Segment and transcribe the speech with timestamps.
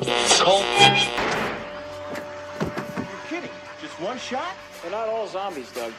[0.00, 0.08] You're
[3.28, 3.50] kidding.
[3.82, 4.56] Just one shot?
[4.80, 5.92] They're not all zombies, Doug.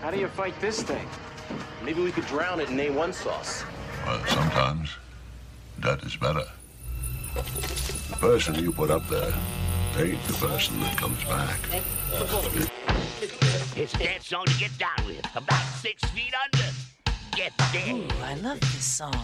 [0.00, 1.08] How do you fight this thing?
[1.84, 3.64] Maybe we could drown it in A1 sauce.
[4.06, 4.90] Well, sometimes
[5.80, 6.44] that is better.
[8.08, 9.32] The person you put up there
[9.98, 11.58] ain't the person that comes back.
[13.76, 15.24] It's a dance song to get down with.
[15.36, 16.72] About six feet under.
[17.36, 17.94] Get there.
[17.94, 19.14] Ooh, I love this song.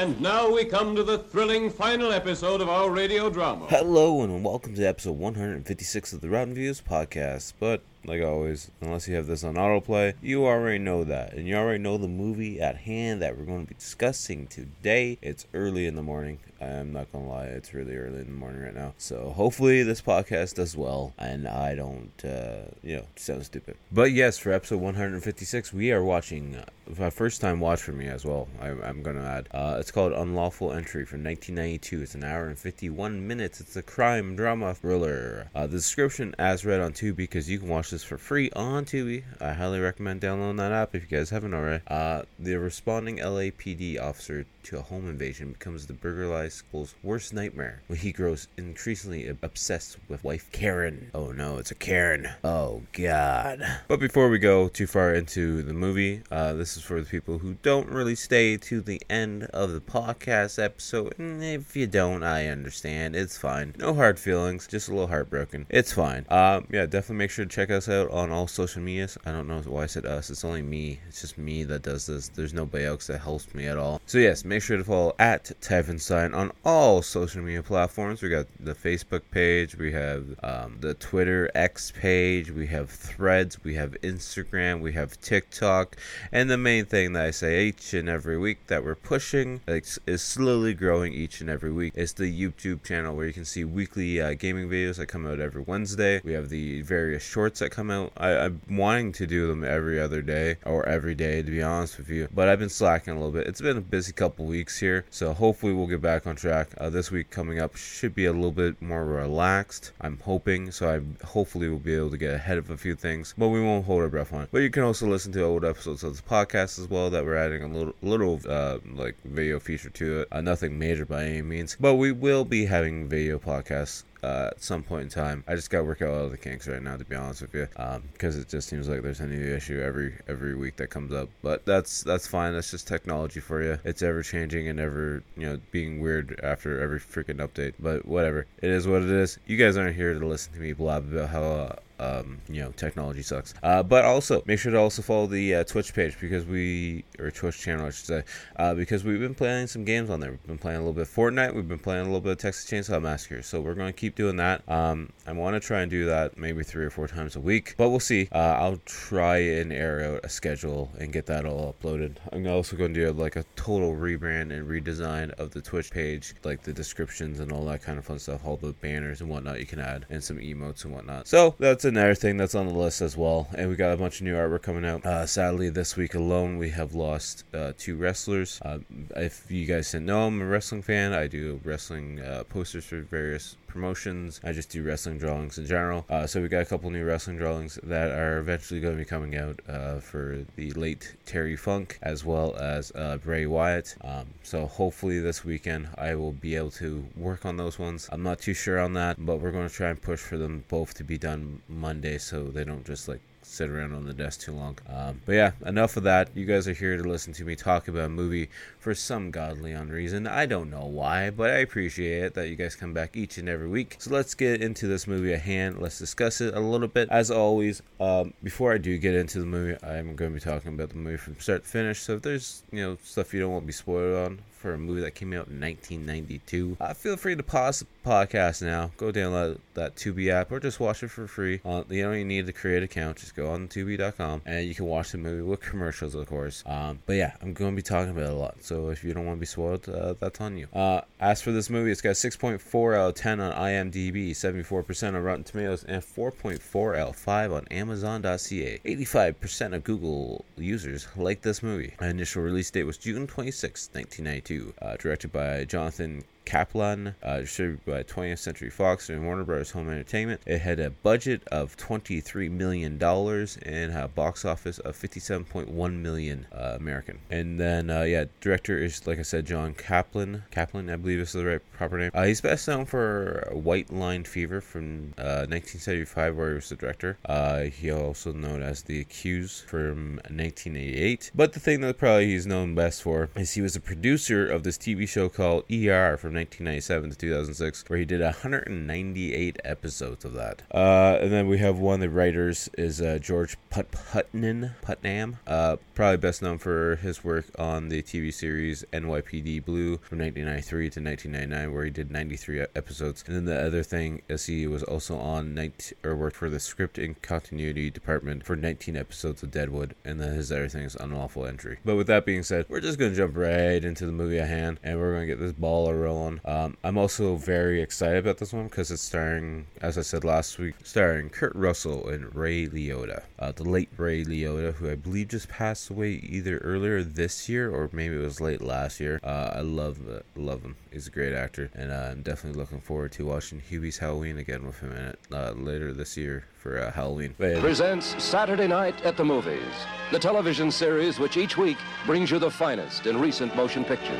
[0.00, 3.66] And now we come to the thrilling final episode of our radio drama.
[3.66, 7.52] Hello and welcome to episode 156 of the Rotten Reviews podcast.
[7.60, 11.56] But like always, unless you have this on autoplay, you already know that, and you
[11.56, 15.18] already know the movie at hand that we're going to be discussing today.
[15.22, 16.38] It's early in the morning.
[16.60, 18.92] I'm not gonna lie, it's really early in the morning right now.
[18.98, 23.76] So hopefully this podcast does well, and I don't, uh, you know, sound stupid.
[23.90, 26.66] But yes, for episode 156, we are watching uh,
[26.98, 28.46] my first time watch for me as well.
[28.60, 29.48] I, I'm gonna add.
[29.52, 32.02] Uh, it's called Unlawful Entry from 1992.
[32.02, 33.60] It's an hour and 51 minutes.
[33.62, 35.48] It's a crime drama thriller.
[35.54, 38.84] Uh, the description as read on Tubi because you can watch this for free on
[38.84, 39.24] Tubi.
[39.40, 41.82] I highly recommend downloading that app if you guys haven't already.
[41.86, 47.82] Uh, the responding LAPD officer to a home invasion becomes the burglarized school's worst nightmare
[47.86, 51.10] when he grows increasingly obsessed with wife Karen.
[51.14, 52.28] Oh no, it's a Karen.
[52.44, 53.62] Oh god.
[53.88, 57.38] But before we go too far into the movie, uh, this is for the people
[57.38, 61.14] who don't really stay to the end of the podcast episode.
[61.18, 63.16] And if you don't, I understand.
[63.16, 63.74] It's fine.
[63.78, 65.66] No hard feelings, just a little heartbroken.
[65.70, 66.26] It's fine.
[66.28, 69.16] Um, yeah, definitely make sure to check us out on all social medias.
[69.24, 70.30] I don't know why I said us.
[70.30, 71.00] It's only me.
[71.08, 72.28] It's just me that does this.
[72.28, 74.00] There's nobody else that helps me at all.
[74.06, 78.20] So yes, make sure to follow at Typhenstein on all social media platforms.
[78.20, 83.62] We got the Facebook page, we have um, the Twitter X page, we have Threads,
[83.62, 85.96] we have Instagram, we have TikTok,
[86.32, 89.86] and the main thing that I say each and every week that we're pushing like,
[90.06, 93.62] is slowly growing each and every week is the YouTube channel where you can see
[93.62, 96.20] weekly uh, gaming videos that come out every Wednesday.
[96.24, 98.10] We have the various shorts that come out.
[98.16, 101.98] I, I'm wanting to do them every other day or every day to be honest
[101.98, 103.46] with you, but I've been slacking a little bit.
[103.46, 106.68] It's been a busy couple weeks here, so hopefully we'll get back on track.
[106.78, 109.92] Uh, this week coming up should be a little bit more relaxed.
[110.00, 113.34] I'm hoping, so I hopefully will be able to get ahead of a few things,
[113.36, 114.48] but we won't hold our breath on it.
[114.52, 117.36] But you can also listen to old episodes of the podcast as well that we're
[117.36, 120.28] adding a little, little uh, like video feature to it.
[120.32, 124.62] Uh, nothing major by any means, but we will be having video podcasts uh, at
[124.62, 125.44] some point in time.
[125.46, 127.54] I just got to work out all the kinks right now, to be honest with
[127.54, 127.68] you,
[128.12, 131.28] because it just seems like there's a new issue every every week that comes up.
[131.42, 132.52] But that's that's fine.
[132.52, 133.78] That's just technology for you.
[133.84, 137.74] It's ever changing and ever you know being weird after every freaking update.
[137.80, 139.38] But whatever, it is what it is.
[139.46, 141.42] You guys aren't here to listen to me blab about how.
[141.42, 143.54] Uh, um, you know, technology sucks.
[143.62, 147.30] Uh, but also, make sure to also follow the uh, Twitch page because we, or
[147.30, 148.22] Twitch channel, I should say,
[148.56, 150.30] uh, because we've been playing some games on there.
[150.30, 151.54] We've been playing a little bit of Fortnite.
[151.54, 153.42] We've been playing a little bit of Texas Chainsaw Massacre.
[153.42, 154.68] So we're going to keep doing that.
[154.68, 157.74] Um, I want to try and do that maybe three or four times a week,
[157.76, 158.28] but we'll see.
[158.32, 162.16] Uh, I'll try and air out a schedule and get that all uploaded.
[162.32, 166.34] I'm also going to do like a total rebrand and redesign of the Twitch page,
[166.44, 169.60] like the descriptions and all that kind of fun stuff, all the banners and whatnot
[169.60, 171.28] you can add, and some emotes and whatnot.
[171.28, 173.48] So that's another thing that's on the list as well.
[173.56, 175.04] And we got a bunch of new artwork coming out.
[175.04, 178.60] Uh, sadly, this week alone, we have lost uh, two wrestlers.
[178.64, 178.78] Uh,
[179.16, 181.12] if you guys didn't know, I'm a wrestling fan.
[181.12, 184.40] I do wrestling uh, posters for various promotions.
[184.44, 186.04] I just do wrestling drawings in general.
[186.08, 189.04] Uh, so we got a couple new wrestling drawings that are eventually going to be
[189.04, 193.96] coming out uh, for the late Terry Funk as well as uh, Bray Wyatt.
[194.02, 198.08] Um, so hopefully this weekend I will be able to work on those ones.
[198.12, 200.64] I'm not too sure on that, but we're going to try and push for them
[200.68, 203.20] both to be done Monday so they don't just like
[203.50, 204.78] sit around on the desk too long.
[204.88, 206.30] Um, but yeah, enough of that.
[206.34, 208.48] You guys are here to listen to me talk about a movie
[208.80, 210.26] for some godly unreason.
[210.26, 213.48] I don't know why, but I appreciate it that you guys come back each and
[213.48, 213.96] every week.
[213.98, 215.80] So let's get into this movie at hand.
[215.80, 217.08] Let's discuss it a little bit.
[217.10, 220.72] As always, um, before I do get into the movie, I'm going to be talking
[220.72, 222.00] about the movie from start to finish.
[222.00, 224.78] So if there's you know stuff you don't want to be spoiled on for a
[224.78, 228.90] movie that came out in 1992, uh, feel free to pause the podcast now.
[228.96, 231.60] Go download that Tubi app or just watch it for free.
[231.64, 233.18] Uh, you don't even need to create an account.
[233.18, 236.62] Just go on Tubi.com and you can watch the movie with commercials, of course.
[236.66, 238.62] Um, but yeah, I'm going to be talking about a lot.
[238.70, 240.68] So if you don't want to be spoiled, uh, that's on you.
[240.72, 245.16] Uh, as for this movie, it's got 6.4 out of 10 on IMDb, 74% on
[245.16, 248.78] Rotten Tomatoes, and 4.4 out of 5 on Amazon.ca.
[248.84, 251.96] 85% of Google users like this movie.
[252.00, 254.72] Initial release date was June 26, 1992.
[254.80, 259.70] Uh, directed by Jonathan Kaplan, uh, distributed by 20th Century Fox and Warner Bros.
[259.70, 260.40] Home Entertainment.
[260.46, 266.46] It had a budget of 23 million dollars and a box office of 57.1 million
[266.52, 267.18] uh, American.
[267.30, 270.44] And then, uh, yeah, director is like I said, John Kaplan.
[270.50, 272.10] Kaplan, I believe is the right proper name.
[272.14, 276.76] Uh, he's best known for White Line Fever from uh, 1975, where he was the
[276.76, 277.18] director.
[277.24, 281.30] Uh, he also known as The Accused from 1988.
[281.34, 284.62] But the thing that probably he's known best for is he was a producer of
[284.62, 290.32] this TV show called ER from 1997 to 2006, where he did 198 episodes of
[290.34, 290.62] that.
[290.72, 294.70] Uh, and then we have one of the writers is uh, George Put- Putnam.
[294.82, 300.18] Putnam, uh, probably best known for his work on the TV series NYPD Blue from
[300.18, 303.24] 1993 to 1999, where he did 93 episodes.
[303.26, 306.60] And then the other thing is he was also on night or worked for the
[306.60, 310.96] script and continuity department for 19 episodes of Deadwood, and then his other thing is
[310.96, 311.78] Unlawful Entry.
[311.84, 314.80] But with that being said, we're just gonna jump right into the movie at hand,
[314.82, 316.19] and we're gonna get this ball rolling.
[316.44, 320.58] Um, I'm also very excited about this one because it's starring, as I said last
[320.58, 325.28] week, starring Kurt Russell and Ray Liotta, uh, the late Ray Liotta, who I believe
[325.28, 329.20] just passed away either earlier this year or maybe it was late last year.
[329.22, 330.76] Uh, I love uh, love him.
[330.92, 334.66] He's a great actor, and uh, I'm definitely looking forward to watching Hubie's Halloween again
[334.66, 337.34] with him in it uh, later this year for uh, Halloween.
[337.38, 339.62] Yeah, presents Saturday Night at the Movies,
[340.10, 344.18] the television series which each week brings you the finest in recent motion pictures.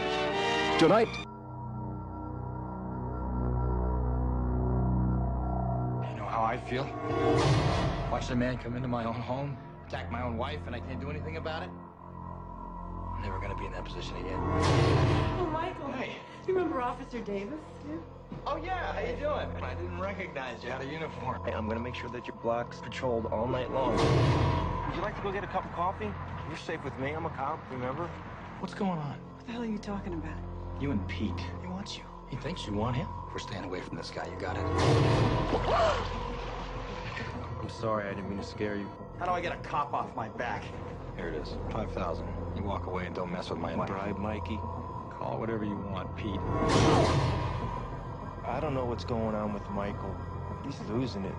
[0.79, 1.09] Tonight,
[6.71, 6.89] feel?
[8.13, 9.57] Watching a man come into my own home,
[9.89, 11.71] attack my own wife, and I can't do anything about it?
[13.17, 14.39] I'm never gonna be in that position again.
[14.39, 15.91] Oh, Michael.
[15.93, 16.13] Hey.
[16.47, 17.59] You remember Officer Davis?
[18.47, 19.63] Oh yeah, how you doing?
[19.63, 20.71] I didn't recognize you.
[20.71, 21.45] Had a uniform.
[21.45, 23.97] Hey, I'm gonna make sure that your block's patrolled all night long.
[23.97, 26.11] Would you like to go get a cup of coffee?
[26.49, 27.11] You're safe with me.
[27.11, 28.09] I'm a cop, remember?
[28.61, 29.17] What's going on?
[29.37, 30.39] What the hell are you talking about?
[30.81, 31.41] You and Pete.
[31.61, 32.05] He wants you.
[32.29, 33.09] He thinks you want him.
[33.33, 34.27] We're staying away from this guy.
[34.27, 36.27] You got it?
[37.71, 38.09] I'm sorry.
[38.09, 38.89] I didn't mean to scare you.
[39.19, 40.65] How do I get a cop off my back?
[41.17, 41.55] Here it is.
[41.71, 42.27] 5000
[42.57, 44.57] You walk away and don't mess with my bribe, Mikey.
[45.11, 46.41] Call whatever you want, Pete.
[48.45, 50.15] I don't know what's going on with Michael.
[50.65, 51.35] He's losing it.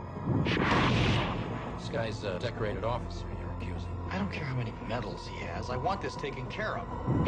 [1.78, 3.92] This guy's a decorated officer you're accusing.
[4.10, 5.70] I don't care how many medals he has.
[5.70, 7.28] I want this taken care of.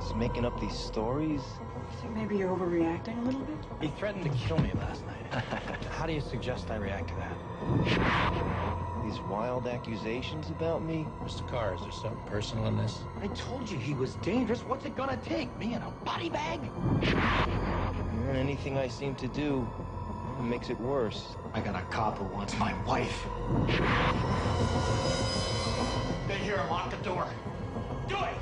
[0.00, 1.42] He's making up these stories.
[1.98, 3.56] Think maybe you're overreacting a little bit?
[3.80, 5.44] He threatened to kill me last night.
[5.90, 7.36] how do you suggest I react to that?
[9.04, 11.06] These wild accusations about me.
[11.24, 11.46] Mr.
[11.48, 13.00] Carr, is there something personal in this?
[13.20, 14.60] I told you he was dangerous.
[14.60, 15.56] What's it gonna take?
[15.58, 16.60] Me in a body bag?
[18.32, 19.68] Anything I seem to do
[20.40, 21.36] makes it worse.
[21.52, 23.26] I got a cop who wants my wife.
[26.26, 27.26] Stay here and lock the door.
[28.08, 28.39] Do it!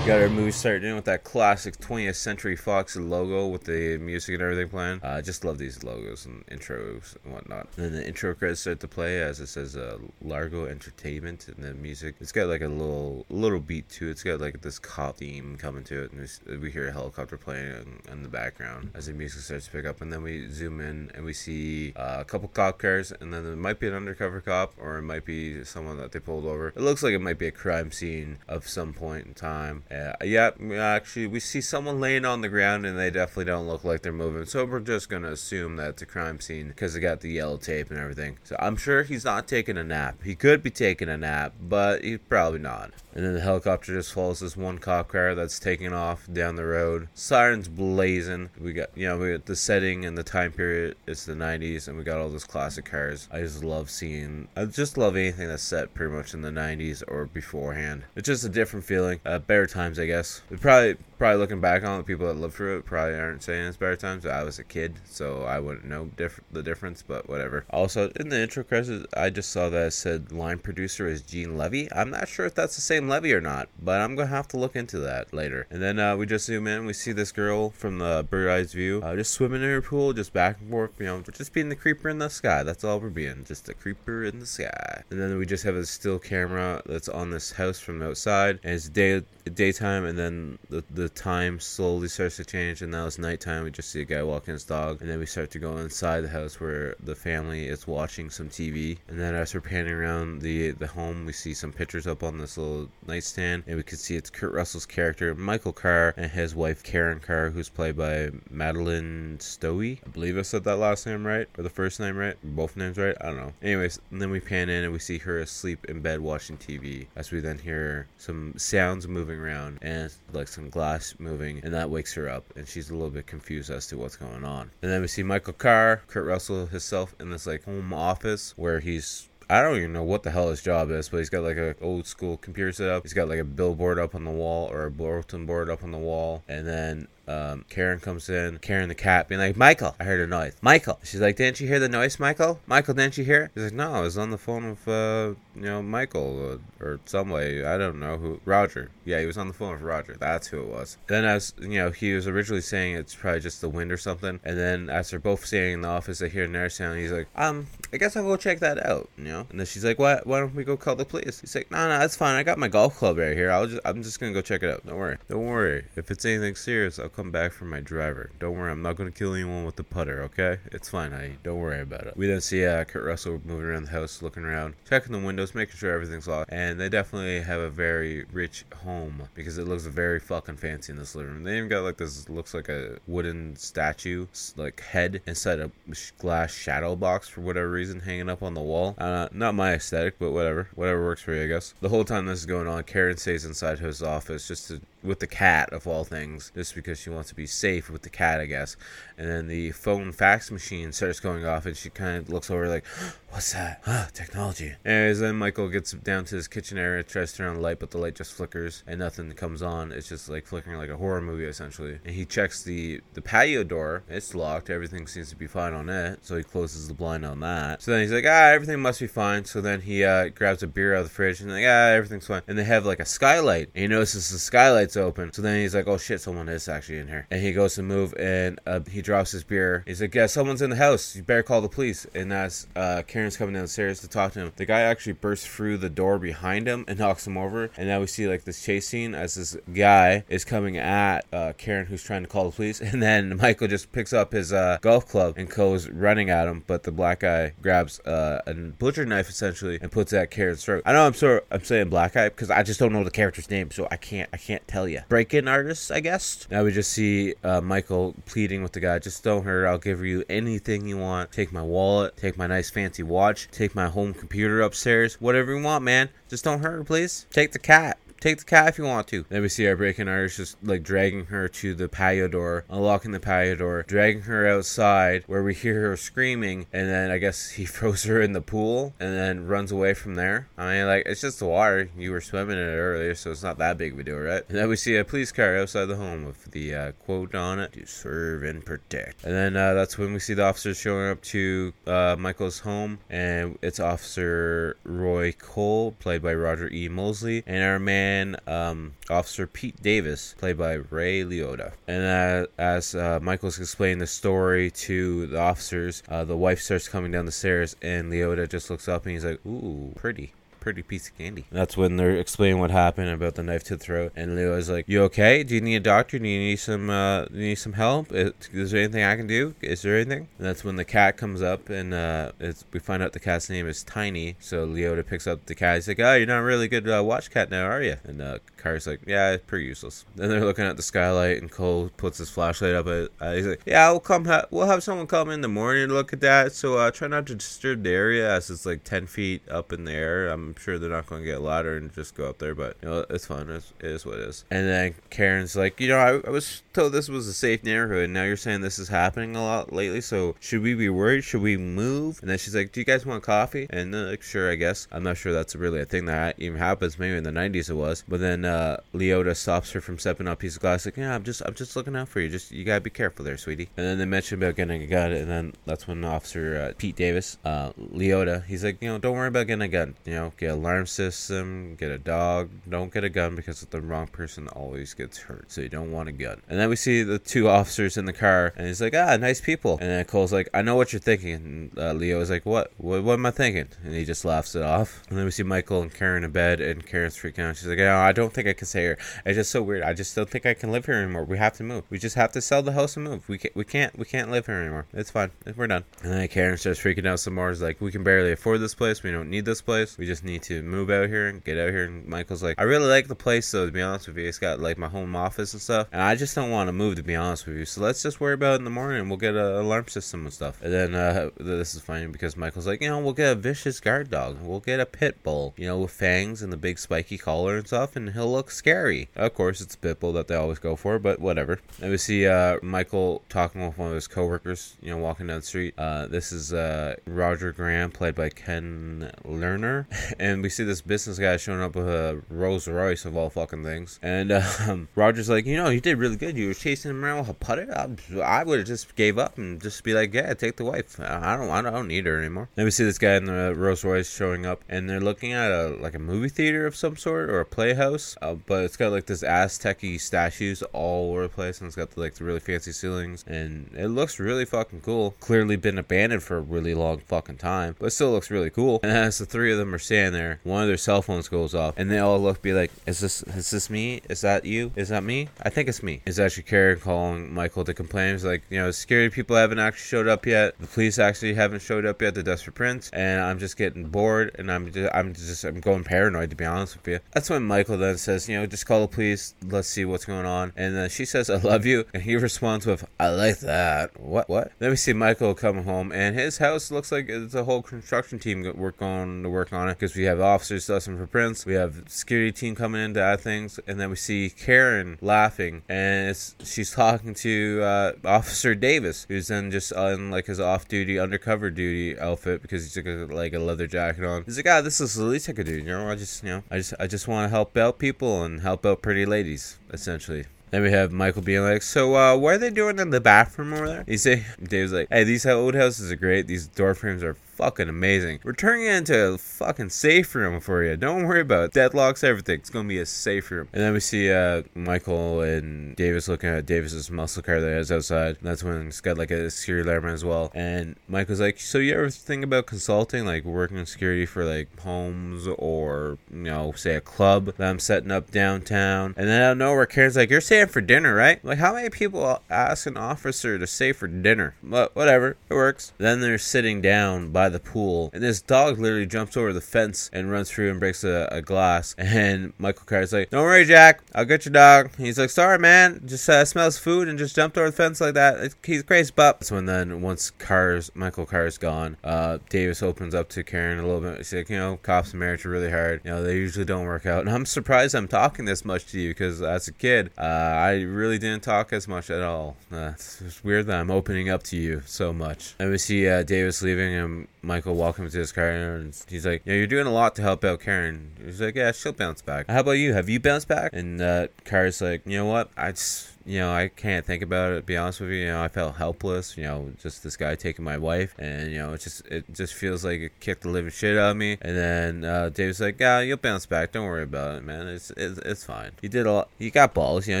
[0.08, 4.32] Got our movie starting in with that classic 20th Century Fox logo with the music
[4.32, 5.00] and everything playing.
[5.02, 7.68] I uh, just love these logos and intros and whatnot.
[7.76, 11.62] And then the intro credits start to play as it says uh, Largo Entertainment and
[11.62, 12.14] the music.
[12.20, 14.12] It's got like a little little beat to it.
[14.12, 18.00] It's got like this cop theme coming to it, and we, hear a helicopter playing
[18.10, 20.00] in, the background as the music starts to pick up.
[20.00, 23.44] And then we zoom in and we see uh, a couple cop cars, and then
[23.44, 26.68] it might be an undercover cop or it might be someone that they pulled over.
[26.68, 29.82] It looks like it might be a crime scene of some point in time.
[29.90, 30.60] Uh, yeah, yep.
[30.78, 34.12] actually, we see someone laying on the ground, and they definitely don't look like they're
[34.12, 34.44] moving.
[34.44, 37.56] So we're just gonna assume that it's a crime scene because they got the yellow
[37.56, 38.38] tape and everything.
[38.44, 40.22] So I'm sure he's not taking a nap.
[40.22, 42.92] He could be taking a nap, but he's probably not.
[43.18, 46.64] And then the helicopter just follows this one cop car that's taking off down the
[46.64, 47.08] road.
[47.14, 48.50] Sirens blazing.
[48.60, 50.96] We got, you know, we got the setting and the time period.
[51.04, 53.26] It's the 90s, and we got all those classic cars.
[53.32, 54.46] I just love seeing.
[54.56, 58.04] I just love anything that's set pretty much in the 90s or beforehand.
[58.14, 59.18] It's just a different feeling.
[59.24, 60.42] A better times, I guess.
[60.50, 63.66] We probably probably looking back on it, people that lived through it probably aren't saying
[63.66, 64.24] it's better times.
[64.24, 67.64] I was a kid, so I wouldn't know diff- the difference, but whatever.
[67.70, 71.58] Also, in the intro credits, I just saw that it said line producer is Gene
[71.58, 71.92] Levy.
[71.92, 74.56] I'm not sure if that's the same Levy or not, but I'm gonna have to
[74.56, 75.66] look into that later.
[75.70, 78.72] And then uh, we just zoom in, we see this girl from the bird eyes
[78.72, 81.68] view, uh, just swimming in her pool, just back and forth, you know, just being
[81.68, 82.62] the creeper in the sky.
[82.62, 85.02] That's all we're being, just a creeper in the sky.
[85.10, 88.74] And then we just have a still camera that's on this house from outside, and
[88.74, 93.18] it's day daytime, and then the the time slowly starts to change, and now it's
[93.18, 93.64] nighttime.
[93.64, 96.22] We just see a guy walking his dog, and then we start to go inside
[96.22, 98.98] the house where the family is watching some TV.
[99.08, 102.38] And then as we're panning around the the home, we see some pictures up on
[102.38, 106.54] this little nightstand, and we can see it's Kurt Russell's character Michael Carr and his
[106.54, 109.78] wife Karen Carr, who's played by Madeleine Stowe.
[109.80, 112.98] I believe I said that last name right, or the first name right, both names
[112.98, 113.16] right.
[113.20, 113.52] I don't know.
[113.62, 117.06] Anyways, and then we pan in and we see her asleep in bed watching TV.
[117.14, 121.90] As we then hear some sounds moving around and like some glass moving, and that
[121.90, 124.70] wakes her up, and she's a little bit confused as to what's going on.
[124.82, 128.80] And then we see Michael Carr, Kurt Russell himself, in this like home office where
[128.80, 131.56] he's I don't even know what the hell his job is, but he's got like
[131.56, 133.02] a old school computer set up.
[133.04, 135.90] He's got like a billboard up on the wall or a bulletin board up on
[135.90, 140.04] the wall, and then um, Karen comes in, Karen the cat, being like, Michael, I
[140.04, 140.56] heard a noise.
[140.62, 140.98] Michael.
[141.02, 142.60] She's like, didn't you hear the noise, Michael?
[142.66, 143.50] Michael, didn't you hear it?
[143.54, 147.00] He's like, no, I was on the phone with, uh, you know, Michael uh, or
[147.04, 147.64] some way.
[147.64, 148.40] I don't know who.
[148.44, 148.90] Roger.
[149.04, 150.16] Yeah, he was on the phone with Roger.
[150.18, 150.96] That's who it was.
[151.06, 154.40] Then, as you know, he was originally saying it's probably just the wind or something.
[154.44, 156.98] And then, as they're both staying in the office, they hear another sound.
[156.98, 159.46] He's like, um, I guess I'll go check that out, you know?
[159.50, 160.26] And then she's like, what?
[160.26, 161.40] Why don't we go call the police?
[161.40, 162.36] He's like, no, no, that's fine.
[162.36, 163.50] I got my golf club right here.
[163.50, 164.86] I'll just, I'm just gonna go check it out.
[164.86, 165.18] Don't worry.
[165.28, 165.84] Don't worry.
[165.96, 168.30] If it's anything serious, I'll come back for my driver.
[168.38, 168.70] Don't worry.
[168.70, 170.58] I'm not gonna kill anyone with the putter, okay?
[170.66, 171.36] It's fine, honey.
[171.42, 172.16] Don't worry about it.
[172.16, 175.52] We then see uh, Kurt Russell moving around the house, looking around, checking the windows,
[175.52, 176.52] making sure everything's locked.
[176.52, 180.98] And they definitely have a very rich home because it looks very fucking fancy in
[181.00, 181.42] this living room.
[181.42, 185.72] They even got like this, looks like a wooden statue, like head inside a
[186.18, 188.94] glass shadow box for whatever reason, hanging up on the wall.
[188.96, 190.68] Uh, not my aesthetic, but whatever.
[190.76, 191.74] Whatever works for you, I guess.
[191.80, 195.20] The whole time this is going on, Karen stays inside his office just to with
[195.20, 198.40] the cat of all things, just because she wants to be safe with the cat,
[198.40, 198.76] I guess.
[199.16, 202.68] And then the phone fax machine starts going off, and she kind of looks over
[202.68, 202.84] like,
[203.30, 203.82] "What's that?
[203.86, 207.54] Ah, technology." Anyways, then Michael gets down to his kitchen area, tries to turn on
[207.56, 209.92] the light, but the light just flickers and nothing comes on.
[209.92, 211.98] It's just like flickering like a horror movie essentially.
[212.04, 214.02] And he checks the the patio door.
[214.08, 214.70] It's locked.
[214.70, 216.20] Everything seems to be fine on it.
[216.24, 217.82] So he closes the blind on that.
[217.82, 220.66] So then he's like, "Ah, everything must be fine." So then he uh, grabs a
[220.66, 223.04] beer out of the fridge and like, "Ah, everything's fine." And they have like a
[223.04, 223.70] skylight.
[223.74, 225.32] And he notices the skylight's open.
[225.32, 227.82] So then he's like, "Oh shit, someone is actually in here." And he goes to
[227.82, 229.84] move and uh, he drops his beer.
[229.86, 231.14] He's like, "Yeah, someone's in the house.
[231.14, 234.52] You better call the police." And that's uh, Karen's coming downstairs to talk to him,
[234.54, 237.68] the guy actually bursts through the door behind him and knocks him over.
[237.76, 241.52] And now we see like this chase scene as this guy is coming at uh,
[241.58, 242.80] Karen, who's trying to call the police.
[242.98, 246.62] And then Michael just picks up his uh, golf club and goes running at him.
[246.66, 250.64] But the black guy grabs uh, a butcher knife essentially and puts it at Karen's
[250.64, 250.84] throat.
[250.86, 253.50] I know I'm sort I'm saying black guy because I just don't know the character's
[253.50, 255.02] name, so I can't I can't tell you.
[255.08, 256.46] Break-in artist, I guess.
[256.50, 259.66] Now we just see uh, Michael pleading with the guy, just don't hurt.
[259.66, 261.32] I'll give you anything you want.
[261.32, 265.62] Take my wallet, take my nice fancy watch, take my home computer upstairs, whatever you
[265.62, 266.10] want, man.
[266.28, 267.26] Just don't hurt her, please.
[267.30, 267.98] Take the cat.
[268.20, 269.24] Take the cat if you want to.
[269.28, 273.12] Then we see our breaking artist just like dragging her to the patio door, unlocking
[273.12, 277.50] the patio door, dragging her outside where we hear her screaming, and then I guess
[277.50, 280.48] he throws her in the pool and then runs away from there.
[280.58, 281.90] I mean, like, it's just the water.
[281.96, 284.42] You were swimming in it earlier, so it's not that big of a deal, right?
[284.48, 287.60] And then we see a police car outside the home with the uh, quote on
[287.60, 289.24] it to serve and protect.
[289.24, 292.98] And then uh, that's when we see the officers showing up to uh, Michael's home,
[293.08, 296.88] and it's Officer Roy Cole, played by Roger E.
[296.88, 298.07] Mosley, and our man,
[298.46, 301.72] um, Officer Pete Davis, played by Ray Liotta.
[301.86, 306.88] And uh, as uh, Michael's explaining the story to the officers, uh, the wife starts
[306.88, 310.82] coming down the stairs, and Liotta just looks up and he's like, "Ooh, pretty." Pretty
[310.82, 311.44] piece of candy.
[311.50, 314.84] That's when they're explaining what happened about the knife to the throat, and Leo's like,
[314.88, 315.42] "You okay?
[315.42, 316.18] Do you need a doctor?
[316.18, 316.90] Do you need some?
[316.90, 318.12] Uh, need some help?
[318.12, 319.54] Is, is there anything I can do?
[319.62, 322.32] Is there anything?" And that's when the cat comes up, and uh,
[322.72, 324.36] we find out the cat's name is Tiny.
[324.40, 325.76] So Liotta picks up the cat.
[325.76, 328.38] He's like, "Oh, you're not really good uh, watch cat now, are you?" And uh,
[328.86, 332.30] like, "Yeah, it's pretty useless." Then they're looking at the skylight, and Cole puts his
[332.30, 332.86] flashlight up.
[332.86, 334.24] At, uh, he's like, "Yeah, we'll come.
[334.26, 336.52] Ha- we'll have someone come in the morning to look at that.
[336.52, 339.84] So uh, try not to disturb the area, as it's like ten feet up in
[339.84, 340.28] the air.
[340.28, 342.54] I'm I'm sure they're not going to get a ladder and just go up there,
[342.54, 343.50] but you know, it's fun.
[343.50, 344.44] It's, it is what it is.
[344.50, 348.04] And then Karen's like, you know, I, I was told this was a safe neighborhood.
[348.04, 350.00] And now you're saying this is happening a lot lately.
[350.00, 351.24] So should we be worried?
[351.24, 352.20] Should we move?
[352.20, 353.66] And then she's like, do you guys want coffee?
[353.70, 354.86] And uh, like, sure, I guess.
[354.92, 356.96] I'm not sure that's really a thing that even happens.
[356.96, 358.04] Maybe in the 90s it was.
[358.06, 360.86] But then uh, Liotta stops her from stepping up piece of glass.
[360.86, 362.28] Like, yeah, I'm just, I'm just looking out for you.
[362.28, 363.70] Just you gotta be careful there, sweetie.
[363.76, 365.10] And then they mention about getting a gun.
[365.10, 369.16] And then that's when Officer uh, Pete Davis, uh, Liotta, he's like, you know, don't
[369.16, 369.96] worry about getting a gun.
[370.04, 372.50] You know, get alarm system, get a dog.
[372.68, 375.50] Don't get a gun because the wrong person always gets hurt.
[375.50, 376.40] So you don't want a gun.
[376.48, 379.40] And then we see the two officers in the car, and he's like, ah, nice
[379.40, 379.78] people.
[379.80, 381.32] And then Cole's like, I know what you're thinking.
[381.32, 382.72] And uh, Leo is like, what?
[382.76, 383.02] what?
[383.02, 383.68] What am I thinking?
[383.84, 385.02] And he just laughs it off.
[385.08, 387.56] And then we see Michael and Karen in bed, and Karen's freaking out.
[387.56, 388.98] She's like, oh, I don't think I can stay here.
[389.24, 389.82] It's just so weird.
[389.82, 391.24] I just don't think I can live here anymore.
[391.24, 391.84] We have to move.
[391.90, 393.28] We just have to sell the house and move.
[393.28, 393.54] We can't.
[393.56, 393.98] We can't.
[393.98, 394.86] We can't live here anymore.
[394.92, 395.30] It's fine.
[395.56, 395.84] We're done.
[396.02, 397.50] And then Karen starts freaking out some more.
[397.50, 399.02] It's like, we can barely afford this place.
[399.02, 399.98] We don't need this place.
[399.98, 401.84] We just need to move out here and get out here.
[401.84, 403.66] And Michael's like, I really like the place, though.
[403.66, 406.14] To be honest with you, it's got like my home office and stuff, and I
[406.14, 406.96] just don't want to move.
[406.96, 409.08] To be honest with you, so let's just worry about it in the morning.
[409.08, 410.60] We'll get an alarm system and stuff.
[410.62, 413.80] And then uh, this is funny because Michael's like, you know, we'll get a vicious
[413.80, 414.38] guard dog.
[414.42, 417.66] We'll get a pit bull, you know, with fangs and the big spiky collar and
[417.66, 419.08] stuff, and he'll look scary.
[419.14, 421.60] Of course, it's pit bull that they always go for, but whatever.
[421.80, 425.40] And we see uh, Michael talking with one of his coworkers, you know, walking down
[425.40, 425.74] the street.
[425.78, 429.86] Uh, this is uh, Roger Graham, played by Ken Lerner,
[430.18, 433.64] and we see this business guy showing up with a Rolls Royce of all fucking
[433.64, 433.98] things.
[434.02, 434.32] And
[434.66, 436.36] um, Roger's like, you know, you did really good.
[436.38, 437.66] You were chasing him around with a putter.
[437.76, 441.00] I, I would have just gave up and just be like, yeah, take the wife.
[441.00, 442.48] I don't, I don't need her anymore.
[442.54, 445.50] Then we see this guy in the Rolls Royce showing up, and they're looking at
[445.50, 448.92] a like a movie theater of some sort or a playhouse, uh, but it's got
[448.92, 452.40] like this Aztec-y statues all over the place, and it's got the, like the really
[452.40, 455.16] fancy ceilings, and it looks really fucking cool.
[455.18, 458.78] Clearly been abandoned for a really long fucking time, but still looks really cool.
[458.84, 461.52] And as the three of them are standing there, one of their cell phones goes
[461.52, 464.02] off, and they all look, be like, "Is this is this me?
[464.08, 464.70] Is that you?
[464.76, 465.28] Is that me?
[465.42, 468.12] I think it's me." Is actually Karen calling Michael to complain.
[468.12, 470.58] He's like, you know, security people haven't actually showed up yet.
[470.58, 472.14] The police actually haven't showed up yet.
[472.14, 475.84] The Desperate Prince, and I'm just getting bored, and I'm just, I'm just, I'm going
[475.84, 477.00] paranoid to be honest with you.
[477.12, 479.34] That's when Michael then says, you know, just call the police.
[479.42, 480.52] Let's see what's going on.
[480.56, 484.28] And then she says, "I love you," and he responds with, "I like that." What?
[484.28, 484.52] What?
[484.58, 488.18] Then we see Michael come home, and his house looks like it's a whole construction
[488.18, 491.84] team work to work on it because we have officers listening for Prince, we have
[491.86, 496.52] security team coming in to add things, and then we see Karen laughing, and it's
[496.52, 501.98] she's talking to uh, Officer Davis, who's then just on like his off-duty undercover duty
[501.98, 504.24] outfit because he's got like a leather jacket on.
[504.24, 505.56] He's like, ah, this is the least I could do.
[505.56, 508.24] You know, I just, you know, I just, I just want to help out people
[508.24, 510.24] and help out pretty ladies, essentially.
[510.50, 513.52] Then we have Michael being like, "So, uh, what are they doing in the bathroom
[513.52, 516.26] over there?" You say, Dave's like, "Hey, these old houses are great.
[516.26, 518.18] These door frames are fucking amazing.
[518.24, 520.76] We're turning it into a fucking safe room for you.
[520.76, 521.52] Don't worry about it.
[521.52, 522.40] Deadlocks, everything.
[522.40, 526.30] It's gonna be a safe room." And then we see uh, Michael and Davis looking
[526.30, 528.16] at Davis's muscle car that has outside.
[528.20, 530.32] That's when he's got like a security alarm as well.
[530.34, 534.48] And Michael's like, "So you ever think about consulting, like working in security for like
[534.58, 539.32] homes or you know, say a club that I'm setting up downtown?" And then out
[539.32, 542.76] of nowhere, Karen's like, "You're staying for dinner, right?" Like, how many people ask an
[542.76, 544.34] officer to stay for dinner?
[544.42, 545.72] But whatever, it works.
[545.78, 549.90] Then they're sitting down by the pool, and this dog literally jumps over the fence
[549.92, 551.74] and runs through and breaks a, a glass.
[551.98, 553.80] And Michael Carter's like, "Don't worry, Jack.
[553.94, 555.80] I'll get your dog." He's like, "Sorry, man.
[555.84, 558.18] Just uh, smells food and just jumped over the fence like that.
[558.18, 562.94] It's, he's crazy, pup." So and then once Carr's Michael Carr's gone, uh, Davis opens
[562.94, 563.96] up to Karen a little bit.
[563.96, 565.80] He's like, "You know, cops and marriage are really hard.
[565.84, 568.78] You know, they usually don't work out." And I'm surprised I'm talking this much to
[568.78, 572.36] you because as a kid, uh, I really didn't talk as much at all.
[572.52, 575.34] Uh, it's, it's weird that I'm opening up to you so much.
[575.38, 577.54] And we see uh, Davis leaving and Michael
[577.90, 580.92] to his car and he's like, "Yeah, you're doing a lot to help out Karen."
[581.04, 582.74] He's like, "Yeah, she'll bounce back." How about you?
[582.74, 583.50] Have you bounced back?
[583.52, 585.30] And uh, Carr's like, "You know what?
[585.36, 587.36] I just." You know, I can't think about it.
[587.36, 589.16] To be honest with you, you know, I felt helpless.
[589.18, 592.32] You know, just this guy taking my wife, and you know, it just it just
[592.32, 594.16] feels like it kicked the living shit out of me.
[594.22, 596.52] And then uh, Dave's like, "Yeah, you'll bounce back.
[596.52, 597.46] Don't worry about it, man.
[597.46, 598.52] It's it's, it's fine.
[598.62, 599.08] You did a lot.
[599.18, 599.86] You got balls.
[599.86, 600.00] You know,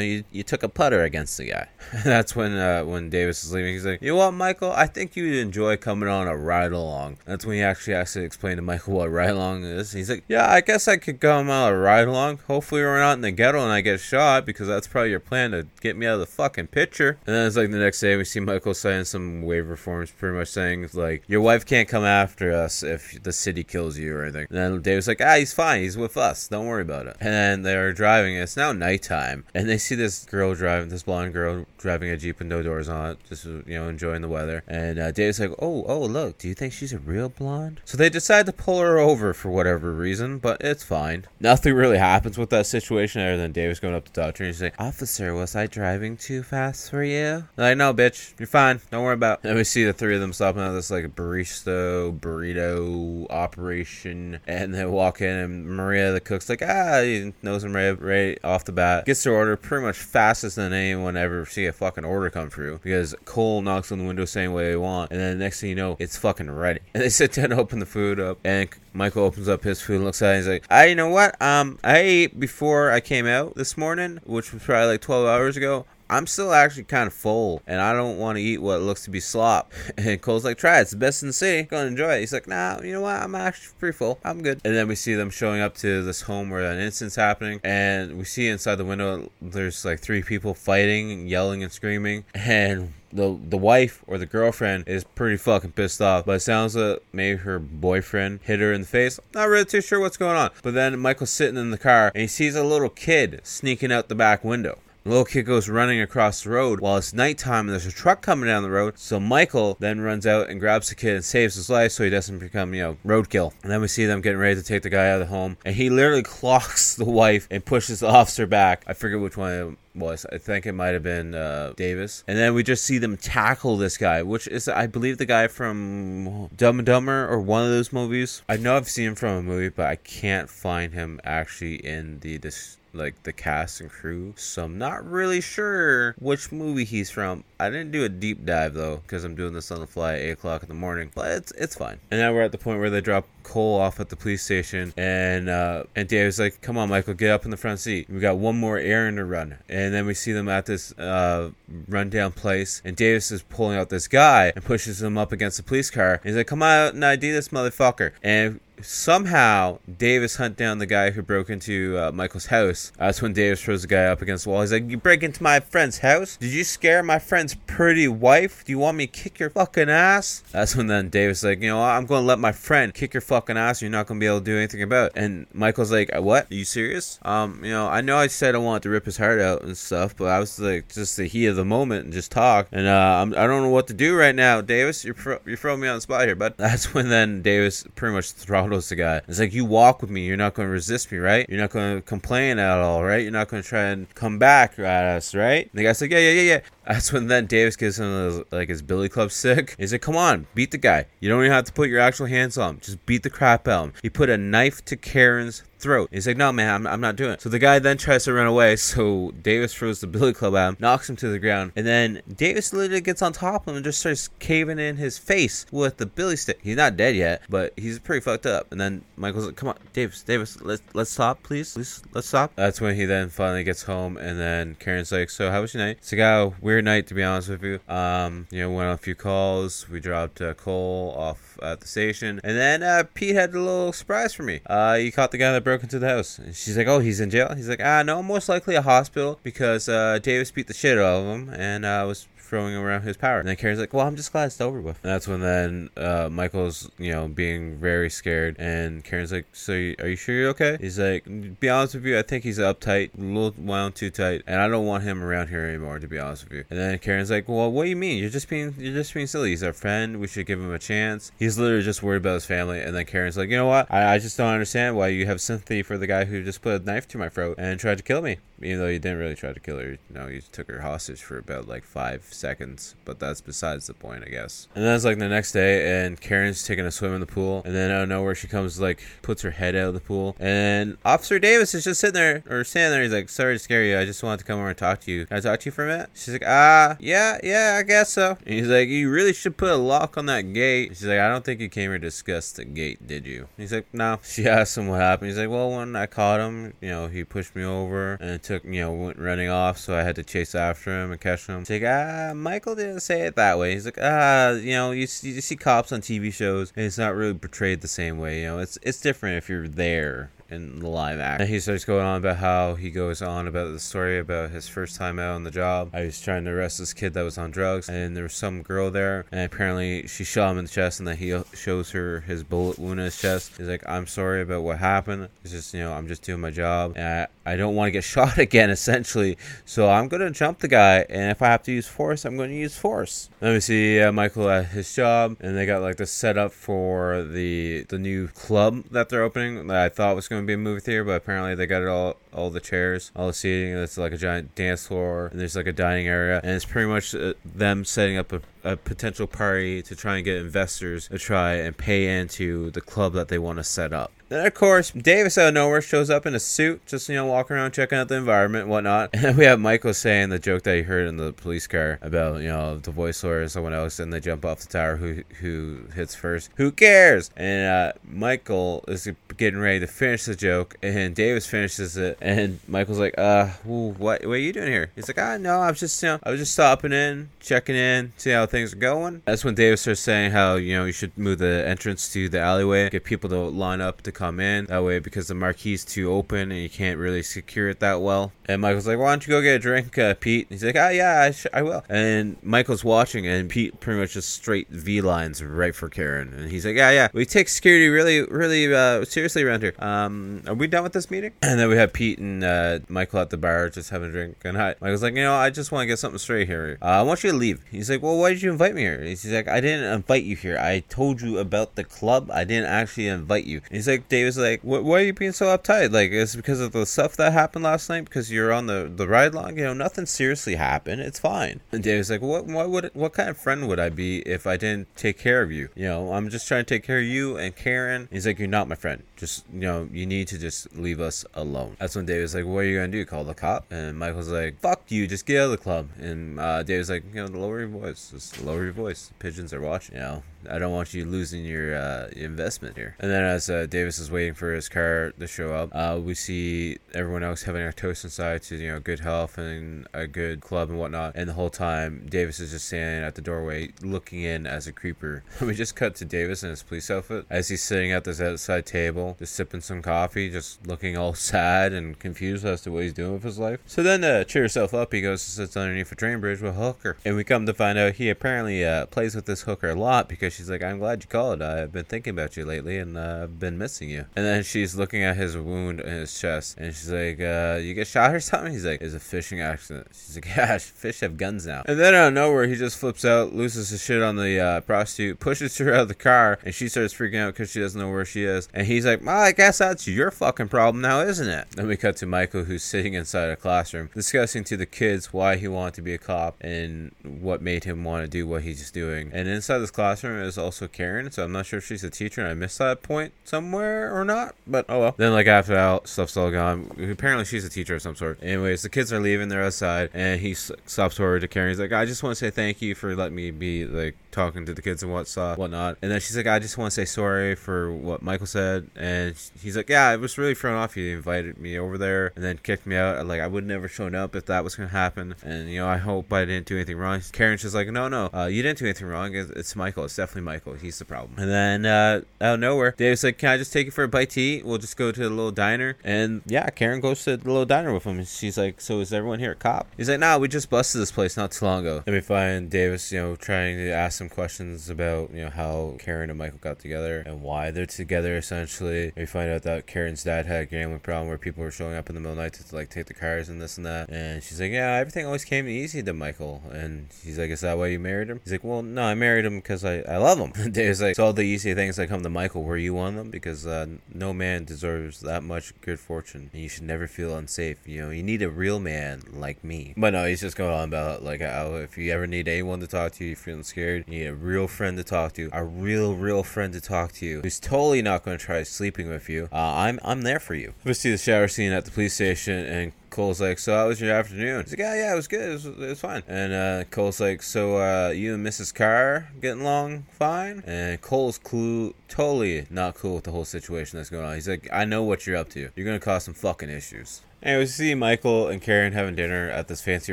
[0.00, 1.68] you, you took a putter against the guy."
[2.04, 3.74] That's when uh, when Davis is leaving.
[3.74, 4.72] He's like, "You know what, Michael?
[4.72, 8.22] I think you'd enjoy coming on a ride along." That's when he actually has to
[8.22, 9.92] explain to Michael what ride along is.
[9.92, 12.38] He's like, "Yeah, I guess I could come on a ride along.
[12.46, 15.50] Hopefully, we're not in the ghetto and I get shot because that's probably your plan
[15.50, 17.18] to get me out of the fucking picture.
[17.26, 20.36] And then it's like the next day we see Michael signing some waiver forms, pretty
[20.36, 24.22] much saying like your wife can't come after us if the city kills you or
[24.22, 24.46] anything.
[24.50, 27.16] And then Dave's like, ah, he's fine, he's with us, don't worry about it.
[27.20, 28.36] And then they're driving.
[28.36, 32.38] It's now nighttime, and they see this girl driving, this blonde girl driving a jeep
[32.38, 34.62] with no doors on it, just you know enjoying the weather.
[34.66, 37.80] And uh, Dave's like, oh, oh, look, do you think she's a real blonde?
[37.84, 41.26] So they decide to pull her over for whatever reason, but it's fine.
[41.40, 44.52] Nothing really happens with that situation other than Dave's going up to the doctor and
[44.52, 45.87] he's like, officer, was I driving
[46.18, 47.48] too fast for you?
[47.56, 48.80] Like, no, bitch, you're fine.
[48.90, 49.40] Don't worry about.
[49.42, 49.48] it.
[49.48, 54.74] And we see the three of them stopping at this like barista burrito operation, and
[54.74, 58.64] they walk in, and Maria, the cook's like, ah, he knows Maria right right off
[58.64, 62.30] the bat, gets their order pretty much fastest than anyone ever see a fucking order
[62.30, 65.44] come through because Cole knocks on the window saying what they want, and then the
[65.44, 66.80] next thing you know, it's fucking ready.
[66.98, 70.04] And they sit down, open the food up, and Michael opens up his food and
[70.04, 70.30] looks at it.
[70.30, 71.40] And he's like, "I, you know what?
[71.40, 75.56] Um, I ate before I came out this morning, which was probably like 12 hours
[75.56, 79.04] ago." I'm still actually kind of full, and I don't want to eat what looks
[79.04, 79.72] to be slop.
[79.98, 80.82] And Cole's like, try it.
[80.82, 81.68] It's the best in the city.
[81.68, 82.20] Go and enjoy it.
[82.20, 83.16] He's like, nah, you know what?
[83.16, 84.18] I'm actually pretty full.
[84.24, 84.60] I'm good.
[84.64, 88.16] And then we see them showing up to this home where an incident's happening, and
[88.16, 93.38] we see inside the window there's like three people fighting, yelling and screaming, and the
[93.48, 96.26] the wife or the girlfriend is pretty fucking pissed off.
[96.26, 99.18] But it sounds like maybe her boyfriend hit her in the face.
[99.34, 100.50] Not really too sure what's going on.
[100.62, 104.08] But then Michael's sitting in the car and he sees a little kid sneaking out
[104.08, 104.78] the back window.
[105.08, 108.46] Little kid goes running across the road while it's nighttime and there's a truck coming
[108.46, 108.98] down the road.
[108.98, 112.10] So Michael then runs out and grabs the kid and saves his life so he
[112.10, 113.54] doesn't become, you know, roadkill.
[113.62, 115.56] And then we see them getting ready to take the guy out of the home.
[115.64, 118.84] And he literally clocks the wife and pushes the officer back.
[118.86, 120.26] I forget which one it was.
[120.30, 122.22] I think it might have been uh, Davis.
[122.28, 125.48] And then we just see them tackle this guy, which is, I believe, the guy
[125.48, 128.42] from Dumb and Dumber or one of those movies.
[128.46, 132.20] I know I've seen him from a movie, but I can't find him actually in
[132.20, 134.34] the this like the cast and crew.
[134.36, 137.44] So I'm not really sure which movie he's from.
[137.60, 140.20] I didn't do a deep dive though because I'm doing this on the fly at
[140.20, 141.98] eight o'clock in the morning, but it's it's fine.
[142.10, 144.92] And now we're at the point where they drop Cole off at the police station,
[144.96, 148.08] and uh, and Dave's like, "Come on, Michael, get up in the front seat.
[148.10, 151.50] We got one more errand to run." And then we see them at this uh,
[151.88, 155.62] rundown place, and Davis is pulling out this guy and pushes him up against the
[155.62, 156.14] police car.
[156.14, 160.78] And he's like, "Come on out and ID this motherfucker!" And somehow Davis hunt down
[160.78, 162.92] the guy who broke into uh, Michael's house.
[162.98, 164.60] That's when Davis throws the guy up against the wall.
[164.60, 166.36] He's like, "You break into my friend's house?
[166.36, 168.64] Did you scare my friend's pretty wife?
[168.64, 171.60] Do you want me to kick your fucking ass?" That's when then Davis is like,
[171.60, 173.82] "You know, I'm going to let my friend kick your fucking ass.
[173.82, 175.12] You're not going to be able to do anything about." it.
[175.16, 176.50] And Michael's like, "Uh, "What?
[176.50, 177.18] Are you serious?
[177.22, 179.76] Um, you know, I know I said I wanted to rip his heart out and
[179.76, 182.68] stuff, but I was like just the heat of the moment and just talk.
[182.72, 185.04] And uh, I'm, I don't know what to do right now, Davis.
[185.04, 188.14] You're fro- you're throwing me on the spot here, but that's when then Davis pretty
[188.14, 188.32] much
[188.70, 189.20] the guy.
[189.28, 191.46] It's like you walk with me, you're not going to resist me, right?
[191.48, 193.22] You're not going to complain at all, right?
[193.22, 195.70] You're not going to try and come back at us, right?
[195.70, 196.60] And the guy's like, yeah, yeah, yeah, yeah.
[196.88, 199.76] That's when then Davis gives him like his billy club sick.
[199.78, 201.04] He's like, come on, beat the guy.
[201.20, 202.80] You don't even have to put your actual hands on him.
[202.80, 203.92] Just beat the crap out of him.
[204.02, 206.08] He put a knife to Karen's throat.
[206.12, 207.40] He's like, no, man, I'm, I'm not doing it.
[207.40, 208.76] So the guy then tries to run away.
[208.76, 212.22] So Davis throws the billy club at him, knocks him to the ground, and then
[212.36, 215.98] Davis literally gets on top of him and just starts caving in his face with
[215.98, 216.58] the billy stick.
[216.62, 218.72] He's not dead yet, but he's pretty fucked up.
[218.72, 222.52] And then Michael's like, come on, Davis, Davis, let's let's stop, please, please, let's stop.
[222.56, 225.84] That's when he then finally gets home, and then Karen's like, so how was your
[225.84, 225.98] night?
[225.98, 227.80] It's like, oh, night to be honest with you.
[227.88, 229.88] Um, you know, went on a few calls.
[229.88, 233.92] We dropped uh, Cole off at the station, and then uh, Pete had a little
[233.92, 234.60] surprise for me.
[234.66, 236.38] Uh, he caught the guy that broke into the house.
[236.38, 239.38] And she's like, "Oh, he's in jail." He's like, "Ah, no, most likely a hospital
[239.42, 243.16] because uh, Davis beat the shit out of him and uh, was throwing around his
[243.16, 245.40] power." And then Karen's like, "Well, I'm just glad it's over with." And that's when
[245.40, 250.16] then uh, Michael's, you know, being very scared, and Karen's like, "So, you, are you
[250.16, 251.24] sure you're okay?" He's like,
[251.60, 254.68] "Be honest with you, I think he's uptight, a little wound too tight, and I
[254.68, 257.48] don't want him around here anymore, to be honest with you." And then Karen's like,
[257.48, 258.18] "Well, what do you mean?
[258.18, 259.50] You're just being, you're just being silly.
[259.50, 260.20] He's our friend.
[260.20, 261.32] We should give him a chance.
[261.38, 263.86] He's literally just worried about his family." And then Karen's like, "You know what?
[263.90, 266.82] I, I just don't understand why you have sympathy for the guy who just put
[266.82, 269.36] a knife to my throat and tried to kill me." Even though he didn't really
[269.36, 272.94] try to kill her, you know, he took her hostage for about like five seconds.
[273.04, 274.68] But that's besides the point, I guess.
[274.74, 277.62] And then it's like the next day, and Karen's taking a swim in the pool,
[277.64, 280.36] and then out of nowhere she comes like puts her head out of the pool,
[280.38, 283.02] and Officer Davis is just sitting there or standing there.
[283.02, 283.98] He's like, "Sorry to scare you.
[283.98, 285.26] I just wanted to come over and talk to you.
[285.26, 288.12] Can I talk to you for a minute?" She's like, "Ah, yeah, yeah, I guess
[288.12, 291.18] so." And he's like, "You really should put a lock on that gate." She's like,
[291.20, 294.18] "I don't think you came here to discuss the gate, did you?" He's like, "No."
[294.38, 295.30] She asks him what happened.
[295.30, 298.64] He's like, "Well, when I caught him, you know, he pushed me over and took,
[298.64, 301.64] you know, went running off, so I had to chase after him and catch him."
[301.64, 305.06] She's like, "Ah, Michael didn't say it that way." He's like, "Ah, you know, you
[305.06, 308.40] see, you see cops on TV shows, and it's not really portrayed the same way.
[308.40, 311.40] You know, it's it's different if you're there." In the live act.
[311.40, 314.68] And he starts going on about how he goes on about the story about his
[314.68, 315.90] first time out on the job.
[315.92, 318.62] I was trying to arrest this kid that was on drugs, and there was some
[318.62, 322.20] girl there, and apparently she shot him in the chest, and then he shows her
[322.20, 323.52] his bullet wound in his chest.
[323.58, 325.28] He's like, "I'm sorry about what happened.
[325.42, 327.92] It's just you know I'm just doing my job, and I, I don't want to
[327.92, 329.36] get shot again, essentially.
[329.64, 332.52] So I'm gonna jump the guy, and if I have to use force, I'm gonna
[332.52, 336.06] use force." Let me see uh, Michael at his job, and they got like the
[336.06, 339.66] setup for the the new club that they're opening.
[339.66, 341.88] That I thought was going to be a movie theater, but apparently they got it
[341.88, 343.74] all all the chairs, all the seating.
[343.74, 346.88] It's like a giant dance floor, and there's like a dining area, and it's pretty
[346.88, 351.18] much uh, them setting up a, a potential party to try and get investors to
[351.18, 354.12] try and pay into the club that they want to set up.
[354.28, 357.26] Then of course Davis out of nowhere shows up in a suit, just you know
[357.26, 359.10] walking around checking out the environment and whatnot.
[359.28, 362.40] And we have Michael saying the joke that he heard in the police car about
[362.40, 364.96] you know the voiceover or someone else, and they jump off the tower.
[364.96, 366.50] Who who hits first?
[366.56, 367.30] Who cares?
[367.36, 372.58] And uh, Michael is getting ready to finish the joke, and Davis finishes it, and
[372.68, 375.80] Michael's like, "Uh, what what are you doing here?" He's like, "Ah, no, I was
[375.80, 379.22] just you know I was just stopping in, checking in, see how things are going."
[379.24, 382.40] That's when Davis starts saying how you know you should move the entrance to the
[382.40, 386.12] alleyway, get people to line up to come in that way because the marquee's too
[386.12, 388.32] open and you can't really secure it that well.
[388.46, 390.88] And Michael's like, "Why don't you go get a drink, uh, Pete?" he's like, "Ah,
[390.88, 395.00] yeah, I, sh- I will." And Michael's watching, and Pete pretty much just straight V
[395.00, 399.04] lines right for Karen, and he's like, "Yeah, yeah, we take security really, really uh,
[399.04, 399.74] seriously around here.
[399.78, 403.20] Um, are we done with this meeting?" And then we have Pete and uh, Michael
[403.20, 404.36] at the bar just having a drink.
[404.44, 406.78] And hi, Michael's like, "You know, I just want to get something straight here.
[406.82, 409.02] Uh, I want you to leave." He's like, "Well, why did you invite me here?"
[409.02, 410.58] He's like, "I didn't invite you here.
[410.58, 412.30] I told you about the club.
[412.32, 415.92] I didn't actually invite you." He's like, "David's like, why are you being so uptight?
[415.92, 419.08] Like, it's because of the stuff that happened last night because you're on the the
[419.08, 419.58] ride along.
[419.58, 421.00] You know, nothing seriously happened.
[421.00, 422.46] It's fine." And David's like, "What?
[422.46, 422.90] Why would?
[422.94, 425.68] What kind of friend would I be if I didn't take care of you?
[425.74, 428.48] You know, I'm just trying to take care of you and Karen." He's like, "You're
[428.48, 429.02] not my friend.
[429.18, 432.60] Just you know, you need to just leave us alone." That's when David's like, "What
[432.60, 433.04] are you gonna do?
[433.04, 435.06] Call the cop?" And Michael's like, "Fuck you.
[435.06, 438.10] Just get out of the club." And uh, David's like, "You know, lower your voice.
[438.12, 439.10] Just lower your voice.
[439.18, 439.96] Pigeons are watching.
[439.96, 442.96] You know." I don't want you losing your uh, investment here.
[442.98, 446.14] And then as uh, Davis is waiting for his car to show up, uh, we
[446.14, 450.40] see everyone else having a toast inside to you know good health and a good
[450.40, 451.12] club and whatnot.
[451.14, 454.72] And the whole time, Davis is just standing at the doorway, looking in as a
[454.72, 455.24] creeper.
[455.40, 458.66] we just cut to Davis in his police outfit as he's sitting at this outside
[458.66, 462.92] table, just sipping some coffee, just looking all sad and confused as to what he's
[462.92, 463.60] doing with his life.
[463.66, 466.56] So then, to cheer himself up, he goes and sits underneath a train bridge with
[466.56, 466.96] a hooker.
[467.04, 470.08] And we come to find out he apparently uh, plays with this hooker a lot
[470.08, 471.42] because she's like, I'm glad you called.
[471.42, 474.06] I've been thinking about you lately and uh, I've been missing you.
[474.16, 477.74] And then she's looking at his wound in his chest and she's like, uh, You
[477.74, 478.52] get shot or something?
[478.52, 479.88] He's like, It's a fishing accident.
[479.92, 481.62] She's like, Yeah, fish have guns now.
[481.66, 484.60] And then out of nowhere, he just flips out, loses his shit on the uh,
[484.62, 487.80] prostitute, pushes her out of the car, and she starts freaking out because she doesn't
[487.80, 488.48] know where she is.
[488.54, 491.48] And he's like, Well, I guess that's your fucking problem now, isn't it?
[491.52, 495.36] Then we cut to Michael, who's sitting inside a classroom, discussing to the kids why
[495.36, 498.70] he wanted to be a cop and what made him want to do what he's
[498.70, 499.10] doing.
[499.12, 502.20] And inside this classroom is also Karen, so I'm not sure if she's a teacher
[502.20, 504.94] and I missed that point somewhere or not, but oh well.
[504.96, 506.70] Then, like, after that, stuff's all gone.
[506.90, 508.22] Apparently, she's a teacher of some sort.
[508.22, 511.50] Anyways, the kids are leaving, they're outside, and he stops forward to Karen.
[511.50, 514.44] He's like, I just want to say thank you for letting me be, like, talking
[514.46, 515.78] to the kids and what's uh, whatnot.
[515.80, 518.68] And then she's like, I just want to say sorry for what Michael said.
[518.74, 520.76] And he's like, Yeah, it was really thrown off.
[520.76, 523.06] You invited me over there and then kicked me out.
[523.06, 525.14] Like I would never shown up if that was gonna happen.
[525.22, 527.00] And you know, I hope I didn't do anything wrong.
[527.12, 529.14] Karen's just like, No, no, uh, you didn't do anything wrong.
[529.14, 529.84] It's, it's Michael.
[529.84, 530.54] It's definitely Michael.
[530.54, 531.18] He's the problem.
[531.18, 533.88] And then uh, out of nowhere, Dave's like, Can I just take you for a
[533.88, 534.44] bite to eat?
[534.44, 535.76] We'll just go to the little diner.
[535.84, 537.98] And yeah, Karen goes to the little diner with him.
[537.98, 539.68] And she's like, So is everyone here a cop?
[539.76, 541.82] He's like, Nah, we just busted this place not too long ago.
[541.84, 545.76] Then we find Davis, you know, trying to ask some questions about you know how
[545.78, 548.16] Karen and Michael got together and why they're together.
[548.16, 551.74] Essentially, we find out that Karen's dad had a gambling problem where people were showing
[551.74, 553.66] up in the middle of the night to like take the cars and this and
[553.66, 553.90] that.
[553.90, 557.58] And she's like, "Yeah, everything always came easy to Michael." And he's like, "Is that
[557.58, 560.18] why you married him?" He's like, "Well, no, I married him because I, I love
[560.18, 562.78] him." And Dave's like, "So all the easy things that come to Michael, were you
[562.78, 563.10] of them?
[563.10, 567.66] Because uh, no man deserves that much good fortune, and you should never feel unsafe.
[567.66, 570.68] You know, you need a real man like me." But no, he's just going on
[570.68, 573.98] about like how if you ever need anyone to talk to, you're feeling scared, you
[573.98, 577.20] need a real friend to talk to, a real, real friend to talk to you,
[577.20, 579.28] who's totally not going to try sleeping with you.
[579.32, 580.54] Uh, I'm, I'm there for you.
[580.64, 583.80] We see the shower scene at the police station, and Cole's like, "So how was
[583.80, 585.28] your afternoon?" He's like, "Yeah, yeah, it was good.
[585.28, 588.54] It was, it was fine." And uh, Cole's like, "So uh, you and Mrs.
[588.54, 593.90] Carr getting along fine?" And Cole's clue totally not cool with the whole situation that's
[593.90, 594.14] going on.
[594.14, 595.50] He's like, "I know what you're up to.
[595.54, 599.48] You're gonna cause some fucking issues." And we see Michael and Karen having dinner at
[599.48, 599.92] this fancy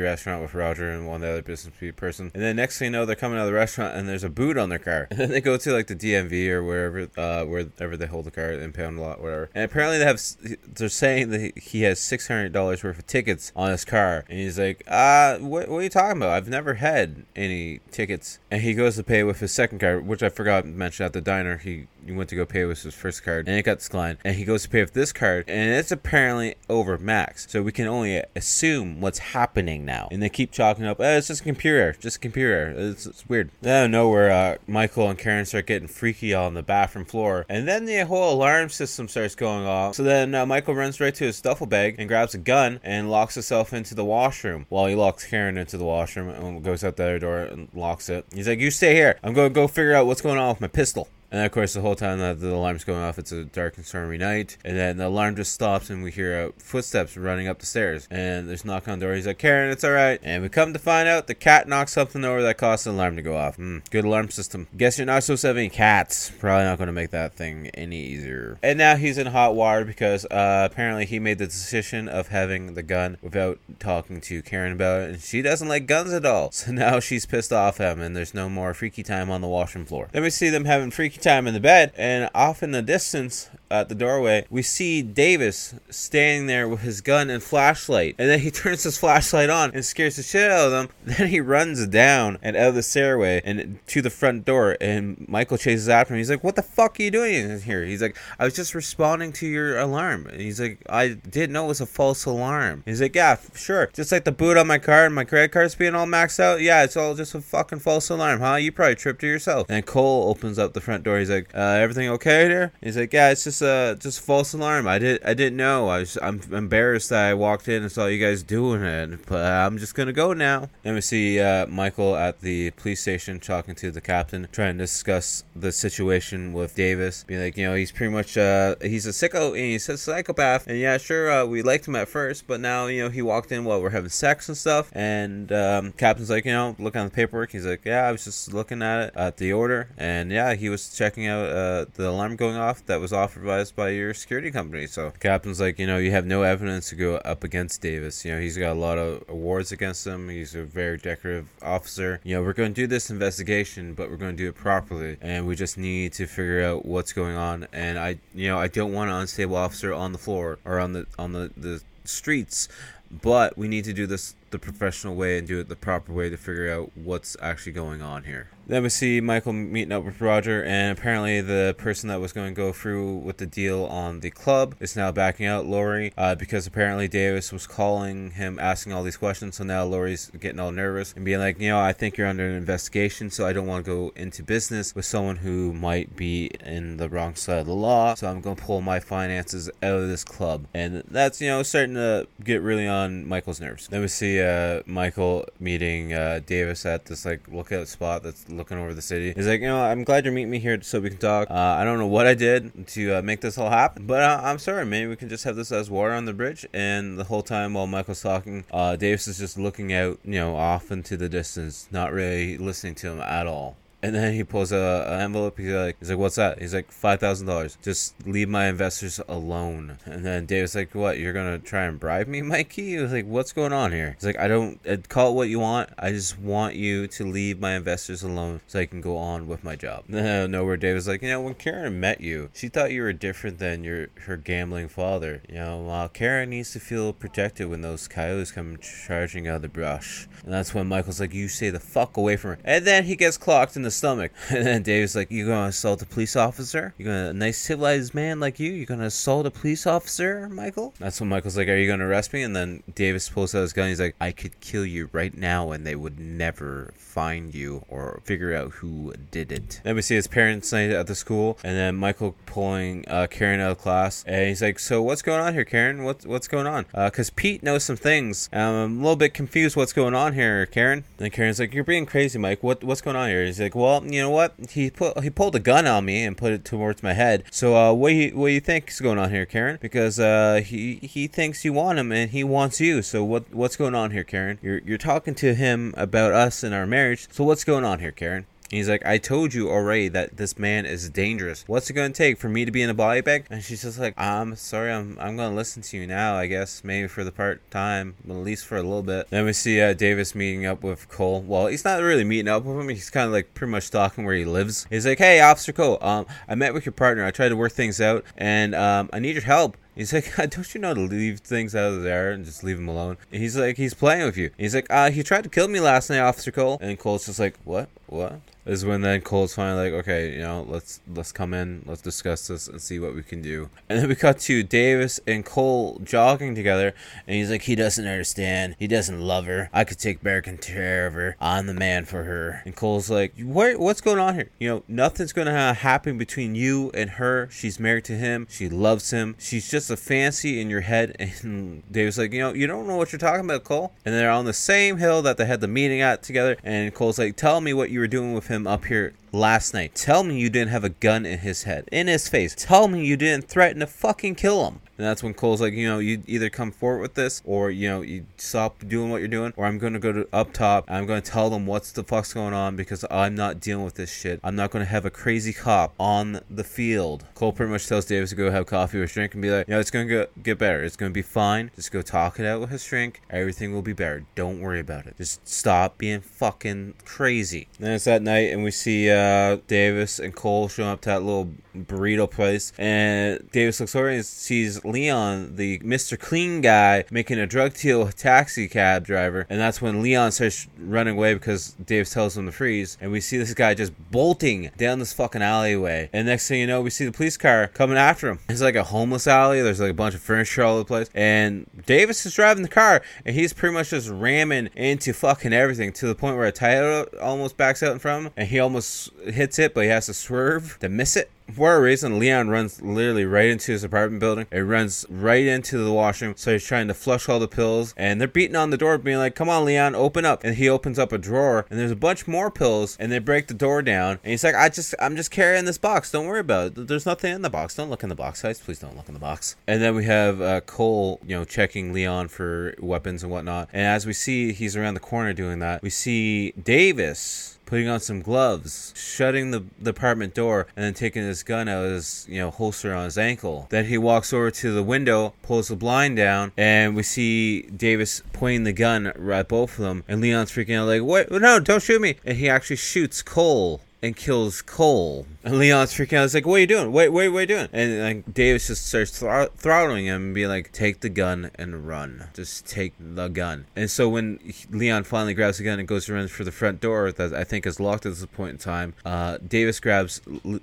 [0.00, 2.30] restaurant with Roger and one other business pe- person.
[2.34, 4.30] And then next thing you know, they're coming out of the restaurant and there's a
[4.30, 5.08] boot on their car.
[5.16, 8.30] And then they go to like the DMV or wherever, uh, wherever they hold the
[8.30, 9.48] car, impound a lot, whatever.
[9.54, 10.20] And apparently they have,
[10.66, 14.24] they're saying that he has six hundred dollars worth of tickets on his car.
[14.28, 16.30] And he's like, uh, what, what are you talking about?
[16.30, 18.38] I've never had any tickets.
[18.50, 21.14] And he goes to pay with his second card, which I forgot to mention at
[21.14, 21.56] the diner.
[21.56, 24.36] He he went to go pay with his first card and it got declined and
[24.36, 26.96] he goes to pay with this card and it's apparently over
[27.36, 30.08] so we can only assume what's happening now.
[30.10, 32.74] And they keep chalking up eh, it's just a computer just a computer.
[32.76, 33.50] It's, it's weird.
[33.64, 37.46] Out of nowhere uh, michael and karen start getting freaky on the bathroom floor.
[37.48, 39.94] And then the whole alarm system starts going off.
[39.94, 43.10] So then uh, michael runs right to his duffel bag and grabs a gun and
[43.10, 44.66] locks himself into the washroom.
[44.68, 48.08] While he locks karen into the washroom and goes out the other door and locks
[48.08, 48.26] it.
[48.32, 49.18] He's like you stay here.
[49.22, 51.74] I'm going to go figure out what's going on with my pistol and of course,
[51.74, 54.56] the whole time that the alarm's going off, it's a dark and stormy night.
[54.64, 58.06] And then the alarm just stops, and we hear uh, footsteps running up the stairs.
[58.10, 59.14] And there's knock on the door.
[59.14, 61.90] He's like, "Karen, it's all right." And we come to find out the cat knocked
[61.90, 63.56] something over that caused the alarm to go off.
[63.56, 64.68] Hmm, good alarm system.
[64.76, 66.30] Guess you're not supposed to have any cats.
[66.38, 68.58] Probably not going to make that thing any easier.
[68.62, 72.74] And now he's in hot water because uh, apparently he made the decision of having
[72.74, 76.50] the gun without talking to Karen about it, and she doesn't like guns at all.
[76.66, 79.46] So now she's pissed off at him, and there's no more freaky time on the
[79.46, 80.08] washroom floor.
[80.10, 83.50] Then we see them having freaky time in the bed, and off in the distance
[83.70, 88.14] at the doorway, we see Davis standing there with his gun and flashlight.
[88.18, 90.88] And then he turns his flashlight on and scares the shit out of them.
[91.16, 94.76] Then he runs down and out of the stairway and to the front door.
[94.80, 96.18] And Michael chases after him.
[96.18, 97.84] He's like, What the fuck are you doing in here?
[97.84, 100.26] He's like, I was just responding to your alarm.
[100.26, 102.82] And he's like, I didn't know it was a false alarm.
[102.84, 103.88] He's like, Yeah, sure.
[103.94, 106.60] Just like the boot on my car and my credit card's being all maxed out.
[106.60, 108.56] Yeah, it's all just a fucking false alarm, huh?
[108.56, 109.68] You probably tripped it yourself.
[109.70, 111.18] And Cole opens up the front door.
[111.18, 112.72] He's like, uh, everything okay here?
[112.82, 114.86] He's like, yeah, it's just a just false alarm.
[114.86, 115.88] I did I didn't know.
[115.88, 119.44] I was I'm embarrassed that I walked in and saw you guys doing it, but
[119.44, 120.68] I'm just gonna go now.
[120.82, 124.84] Then we see uh, Michael at the police station talking to the captain, trying to
[124.84, 129.10] discuss the situation with Davis, being like, you know, he's pretty much uh he's a
[129.10, 132.60] sicko and he's a psychopath, and yeah, sure, uh, we liked him at first, but
[132.60, 136.30] now you know he walked in while we're having sex and stuff, and um, captain's
[136.30, 137.52] like, you know, look on the paperwork.
[137.52, 140.68] He's like, yeah, I was just looking at it at the order, and yeah, he
[140.68, 143.12] was checking out uh, the alarm going off that was
[143.46, 144.86] by your security company.
[144.86, 148.24] So captain's like, you know, you have no evidence to go up against Davis.
[148.24, 150.28] You know, he's got a lot of awards against him.
[150.28, 152.20] He's a very decorative officer.
[152.24, 155.16] You know, we're going to do this investigation, but we're going to do it properly,
[155.20, 157.66] and we just need to figure out what's going on.
[157.72, 160.92] And I, you know, I don't want an unstable officer on the floor or on
[160.92, 162.68] the on the the streets
[163.10, 166.28] but we need to do this the professional way and do it the proper way
[166.30, 168.50] to figure out what's actually going on here.
[168.68, 172.48] Then we see Michael meeting up with Roger, and apparently the person that was going
[172.48, 176.34] to go through with the deal on the club is now backing out Lori uh,
[176.34, 179.56] because apparently Davis was calling him, asking all these questions.
[179.56, 182.44] So now Lori's getting all nervous and being like, you know, I think you're under
[182.44, 186.50] an investigation, so I don't want to go into business with someone who might be
[186.64, 188.16] in the wrong side of the law.
[188.16, 191.62] So I'm going to pull my finances out of this club, and that's you know
[191.62, 193.86] starting to get really on Michael's nerves.
[193.86, 198.78] Then we see uh, Michael meeting uh, Davis at this like lookout spot that's looking
[198.78, 199.32] over the city.
[199.34, 201.50] He's like, you know, I'm glad you're meeting me here so we can talk.
[201.50, 204.40] Uh, I don't know what I did to uh, make this all happen, but uh,
[204.42, 204.84] I'm sorry.
[204.86, 206.66] Maybe we can just have this as water on the bridge.
[206.72, 210.56] And the whole time while Michael's talking, uh, Davis is just looking out, you know,
[210.56, 213.76] off into the distance, not really listening to him at all.
[214.06, 215.58] And then he pulls a, an envelope.
[215.58, 216.60] He's like, he's like, what's that?
[216.60, 217.76] He's like, five thousand dollars.
[217.82, 219.98] Just leave my investors alone.
[220.04, 221.18] And then David's like, what?
[221.18, 222.90] You're gonna try and bribe me, Mikey?
[222.90, 224.12] He was like, what's going on here?
[224.12, 225.90] He's like, I don't uh, call it what you want.
[225.98, 229.64] I just want you to leave my investors alone so I can go on with
[229.64, 230.04] my job.
[230.06, 230.76] No, nowhere.
[230.76, 234.06] David's like, you know, when Karen met you, she thought you were different than your
[234.26, 235.42] her gambling father.
[235.48, 239.62] You know, uh, Karen needs to feel protected when those coyotes come charging out of
[239.62, 240.28] the brush.
[240.44, 242.58] And that's when Michael's like, you stay the fuck away from her.
[242.64, 244.32] And then he gets clocked in the stomach.
[244.56, 246.94] And then Dave's like, you gonna assault a police officer?
[246.96, 248.72] You gonna a nice civilized man like you?
[248.72, 250.94] You gonna assault a police officer, Michael?
[250.98, 252.42] That's when Michael's like, are you gonna arrest me?
[252.42, 253.88] And then Davis pulls out his gun.
[253.88, 258.20] He's like, I could kill you right now, and they would never find you or
[258.24, 259.80] figure out who did it.
[259.84, 263.60] Then we see his parents night at the school, and then Michael pulling uh, Karen
[263.60, 266.04] out of class, and he's like, "So what's going on here, Karen?
[266.04, 268.48] What's what's going on?" Because Pete knows some things.
[268.52, 269.76] I'm a little bit confused.
[269.76, 271.04] What's going on here, Karen?
[271.18, 272.62] And Karen's like, "You're being crazy, Mike.
[272.62, 274.54] What what's going on here?" He's like, "Well, you know what?
[274.70, 277.44] He put he pulled a gun on me and put it towards my head.
[277.50, 279.78] So uh, what do you what do you think is going on here, Karen?
[279.80, 283.02] Because uh, he he thinks you want him and he wants you.
[283.02, 284.58] So what what's going on here, Karen?
[284.62, 287.28] You're you're talking to him about us and our marriage.
[287.30, 288.46] So what's going on here, Karen?
[288.70, 291.64] He's like, I told you already that this man is dangerous.
[291.66, 293.46] What's it gonna take for me to be in a body bag?
[293.50, 296.36] And she's just like, I'm sorry, I'm I'm gonna listen to you now.
[296.36, 299.28] I guess maybe for the part time, at least for a little bit.
[299.30, 301.42] Then we see uh, Davis meeting up with Cole.
[301.42, 302.88] Well, he's not really meeting up with him.
[302.88, 304.86] He's kind of like pretty much stalking where he lives.
[304.90, 307.24] He's like, Hey, Officer Cole, um, I met with your partner.
[307.24, 309.76] I tried to work things out, and um, I need your help.
[309.96, 312.86] He's like, don't you know to leave things out of there and just leave him
[312.86, 313.16] alone?
[313.32, 314.50] And he's like, he's playing with you.
[314.58, 316.78] He's like, uh, he tried to kill me last night, Officer Cole.
[316.82, 317.88] And Cole's just like, what?
[318.06, 318.40] What?
[318.66, 322.48] Is when then Cole's finally like, okay, you know, let's let's come in, let's discuss
[322.48, 323.70] this and see what we can do.
[323.88, 326.92] And then we cut to Davis and Cole jogging together,
[327.28, 329.70] and he's like, he doesn't understand, he doesn't love her.
[329.72, 331.36] I could take better care of her.
[331.40, 332.62] I'm the man for her.
[332.64, 333.78] And Cole's like, what?
[333.78, 334.50] What's going on here?
[334.58, 337.48] You know, nothing's gonna happen between you and her.
[337.52, 338.48] She's married to him.
[338.50, 339.36] She loves him.
[339.38, 341.14] She's just a fancy in your head.
[341.46, 343.92] And Davis like, you know, you don't know what you're talking about, Cole.
[344.04, 346.56] And they're on the same hill that they had the meeting at together.
[346.64, 349.94] And Cole's like, tell me what you were doing with him up here last night.
[349.94, 352.54] Tell me you didn't have a gun in his head, in his face.
[352.56, 354.80] Tell me you didn't threaten to fucking kill him.
[354.98, 357.88] And that's when Cole's like, you know, you either come forward with this or, you
[357.88, 360.84] know, you stop doing what you're doing or I'm going to go to up top.
[360.88, 363.94] I'm going to tell them what's the fuck's going on because I'm not dealing with
[363.94, 364.40] this shit.
[364.42, 367.24] I'm not going to have a crazy cop on the field.
[367.34, 369.74] Cole pretty much tells Davis to go have coffee with Shrink and be like, you
[369.74, 370.82] know, it's going to get better.
[370.82, 371.70] It's going to be fine.
[371.74, 373.20] Just go talk it out with his Shrink.
[373.30, 374.24] Everything will be better.
[374.34, 375.16] Don't worry about it.
[375.18, 377.68] Just stop being fucking crazy.
[377.78, 381.22] Then it's that night and we see uh, Davis and Cole showing up to that
[381.22, 386.18] little burrito place and Davis looks over and sees Leon, the Mr.
[386.18, 389.46] Clean guy, making a drug deal taxi cab driver.
[389.48, 392.96] And that's when Leon starts running away because Davis tells him to freeze.
[393.00, 396.10] And we see this guy just bolting down this fucking alleyway.
[396.12, 398.38] And next thing you know, we see the police car coming after him.
[398.48, 399.62] It's like a homeless alley.
[399.62, 401.10] There's like a bunch of furniture all over the place.
[401.14, 405.92] And Davis is driving the car and he's pretty much just ramming into fucking everything
[405.94, 408.58] to the point where a Toyota almost backs out in front of him and he
[408.58, 411.30] almost hits it, but he has to swerve to miss it.
[411.52, 414.46] For a reason, Leon runs literally right into his apartment building.
[414.50, 416.34] It runs right into the washroom.
[416.36, 417.94] So he's trying to flush all the pills.
[417.96, 420.44] And they're beating on the door, being like, Come on, Leon, open up.
[420.44, 422.96] And he opens up a drawer and there's a bunch more pills.
[422.98, 424.18] And they break the door down.
[424.24, 426.10] And he's like, I just I'm just carrying this box.
[426.10, 426.88] Don't worry about it.
[426.88, 427.74] There's nothing in the box.
[427.74, 428.60] Don't look in the box, guys.
[428.60, 429.56] Please don't look in the box.
[429.66, 433.68] And then we have uh, Cole, you know, checking Leon for weapons and whatnot.
[433.72, 438.00] And as we see he's around the corner doing that, we see Davis putting on
[438.00, 442.26] some gloves, shutting the, the apartment door, and then taking his gun out of his,
[442.28, 443.66] you know, holster on his ankle.
[443.70, 448.22] Then he walks over to the window, pulls the blind down, and we see Davis
[448.32, 450.04] pointing the gun at both of them.
[450.08, 451.30] And Leon's freaking out like, "What?
[451.30, 455.26] No, don't shoot me!" And he actually shoots Cole and kills Cole.
[455.46, 456.22] And Leon's freaking out.
[456.22, 456.90] He's like, "What are you doing?
[456.90, 460.34] Wait, wait, what are you doing?" And like Davis just starts thr- throttling him and
[460.34, 462.24] be like, "Take the gun and run.
[462.34, 464.40] Just take the gun." And so when
[464.70, 467.44] Leon finally grabs the gun and goes to run for the front door that I
[467.44, 470.20] think is locked at this point in time, uh, Davis grabs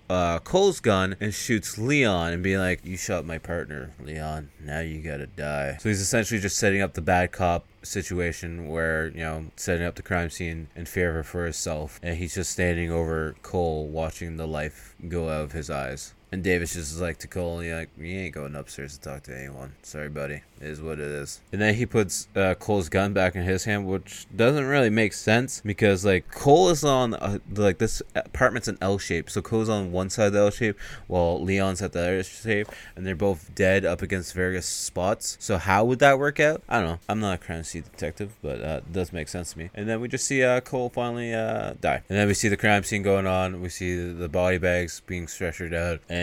[0.09, 4.49] uh, Cole's gun and shoots Leon and be like, "You shot my partner, Leon.
[4.59, 9.07] Now you gotta die." So he's essentially just setting up the bad cop situation where
[9.07, 12.91] you know setting up the crime scene in favor for himself and he's just standing
[12.91, 14.72] over cole watching the life
[15.07, 18.07] go out of his eyes and davis just is like to cole he like you
[18.07, 19.71] ain't going upstairs to talk to anyone.
[19.83, 20.41] Sorry buddy.
[20.59, 21.41] It is what it is.
[21.51, 25.13] And then he puts uh, cole's gun back in his hand which doesn't really make
[25.13, 29.29] sense because like cole is on uh, like this apartment's an l shape.
[29.29, 32.67] So cole's on one side of the l shape while leon's at the other shape
[32.95, 35.37] and they're both dead up against various spots.
[35.39, 36.63] So how would that work out?
[36.67, 36.99] I don't know.
[37.07, 39.69] I'm not a crime scene detective but uh, it does make sense to me.
[39.75, 42.01] And then we just see uh, cole finally uh, die.
[42.09, 43.61] And then we see the crime scene going on.
[43.61, 46.22] We see the body bags being stretchered out and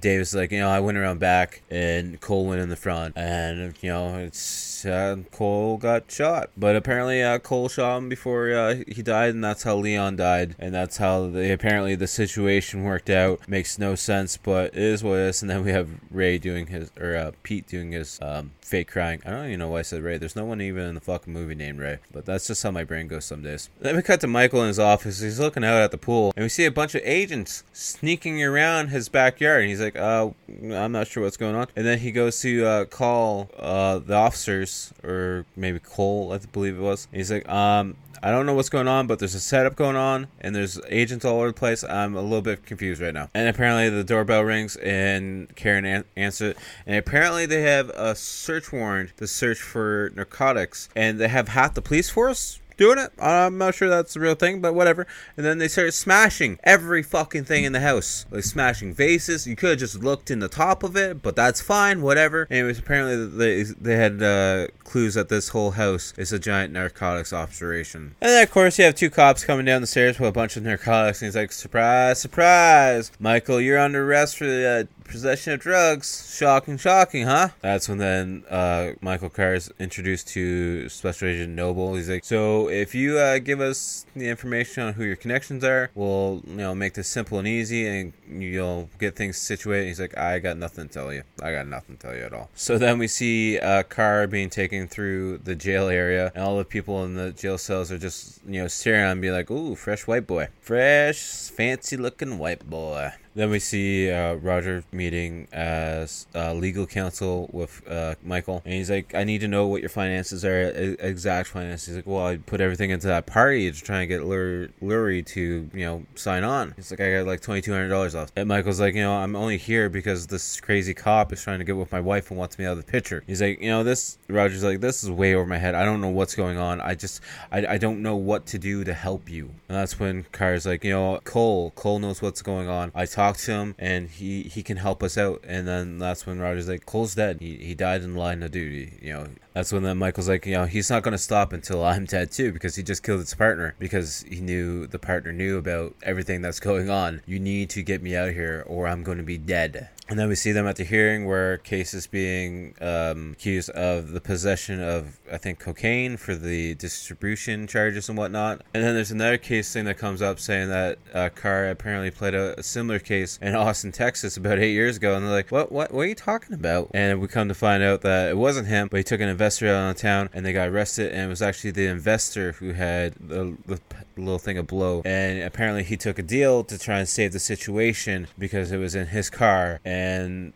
[0.00, 3.16] davis is like you know i went around back and cole went in the front.
[3.16, 6.50] And you know it's uh, cole got shot.
[6.56, 10.54] But apparently uh, cole shot him before uh, he died and that's how leon died
[10.58, 13.48] and that's how the, apparently the situation worked out.
[13.48, 15.42] Makes no sense but it is what it is.
[15.42, 19.20] And then we have ray doing his or uh, pete doing his um, fake crying.
[19.24, 20.18] I don't even know why i said ray.
[20.18, 22.84] There's no one even in the fucking movie named ray but that's just how my
[22.84, 23.70] brain goes some days.
[23.80, 25.20] Then we cut to michael in his office.
[25.20, 28.88] He's looking out at the pool and we see a bunch of agents sneaking around
[28.88, 29.62] his backyard.
[29.62, 31.68] And he's like uh i'm not sure what's going on.
[31.76, 34.70] And then he goes to uh, call the officers
[35.02, 38.88] or maybe cole i believe it was he's like um I don't know what's going
[38.88, 41.84] on, but there's a setup going on, and there's agents all over the place.
[41.84, 43.28] I'm a little bit confused right now.
[43.34, 46.58] And apparently, the doorbell rings, and Karen an- answers it.
[46.86, 51.74] And apparently, they have a search warrant to search for narcotics, and they have half
[51.74, 53.12] the police force doing it.
[53.18, 55.06] I'm not sure that's the real thing, but whatever.
[55.36, 59.46] And then they started smashing every fucking thing in the house, like smashing vases.
[59.46, 62.46] You could have just looked in the top of it, but that's fine, whatever.
[62.50, 67.32] Anyways, apparently they they had uh, clues that this whole house is a giant narcotics
[67.32, 68.14] operation.
[68.20, 70.56] And then of course you have two cops coming down the stairs with a bunch
[70.56, 75.60] of narcotics, and he's like, "Surprise, surprise, Michael, you're under arrest for uh, possession of
[75.60, 76.34] drugs.
[76.36, 77.48] Shocking, shocking, huh?
[77.60, 81.94] That's when then uh, Michael Carr is introduced to Special Agent Noble.
[81.94, 85.90] He's like, so if you uh, give us the information on who your connections are,
[85.94, 89.86] we'll you know make this simple and easy, and you'll get things situated.
[89.86, 91.22] He's like, I got nothing to tell you.
[91.42, 92.50] I got nothing to tell you at all.
[92.54, 96.64] So then we see uh, Carr being taken through the jail area, and all the
[96.64, 100.06] people in the jail cells are just you know staring and be like, ooh, fresh
[100.06, 103.12] white boy, fresh, fancy looking white boy.
[103.34, 108.90] Then we see uh, Roger meeting as uh, legal counsel with uh, Michael, and he's
[108.90, 112.24] like, "I need to know what your finances are, e- exact finances." He's like, "Well,
[112.24, 116.04] I put everything into that party to try and get Lur- Lurie to, you know,
[116.14, 118.94] sign on." He's like, "I got like twenty two hundred dollars left." And Michael's like,
[118.94, 122.00] "You know, I'm only here because this crazy cop is trying to get with my
[122.00, 124.80] wife and wants me out of the picture." He's like, "You know, this." Roger's like,
[124.80, 125.74] "This is way over my head.
[125.74, 126.80] I don't know what's going on.
[126.80, 127.20] I just,
[127.50, 130.84] I, I don't know what to do to help you." And that's when Carr's like,
[130.84, 132.92] "You know, Cole, Cole knows what's going on.
[132.94, 135.42] I talked to him and he he can help us out.
[135.46, 137.38] And then that's when roger's like cole's dead.
[137.40, 139.28] He, he died in the line of duty you know.
[139.54, 142.32] That's when then michael's like you know he's not going to stop until i'm dead
[142.32, 146.42] too because he just killed his partner because he knew the partner knew about everything
[146.42, 147.22] that's going on.
[147.26, 150.28] You need to get me out here or i'm going to be dead and then
[150.28, 154.82] we see them at the hearing where Case is being um, accused of the possession
[154.82, 158.62] of, I think, cocaine for the distribution charges and whatnot.
[158.74, 162.34] And then there's another case thing that comes up saying that uh, Carr apparently played
[162.34, 165.16] a, a similar case in Austin, Texas about eight years ago.
[165.16, 166.90] And they're like, what, what, what are you talking about?
[166.92, 169.68] And we come to find out that it wasn't him, but he took an investor
[169.68, 171.12] out of town and they got arrested.
[171.12, 173.80] And it was actually the investor who had the, the
[174.16, 175.02] little thing of blow.
[175.04, 178.94] And apparently he took a deal to try and save the situation because it was
[178.94, 179.80] in his car.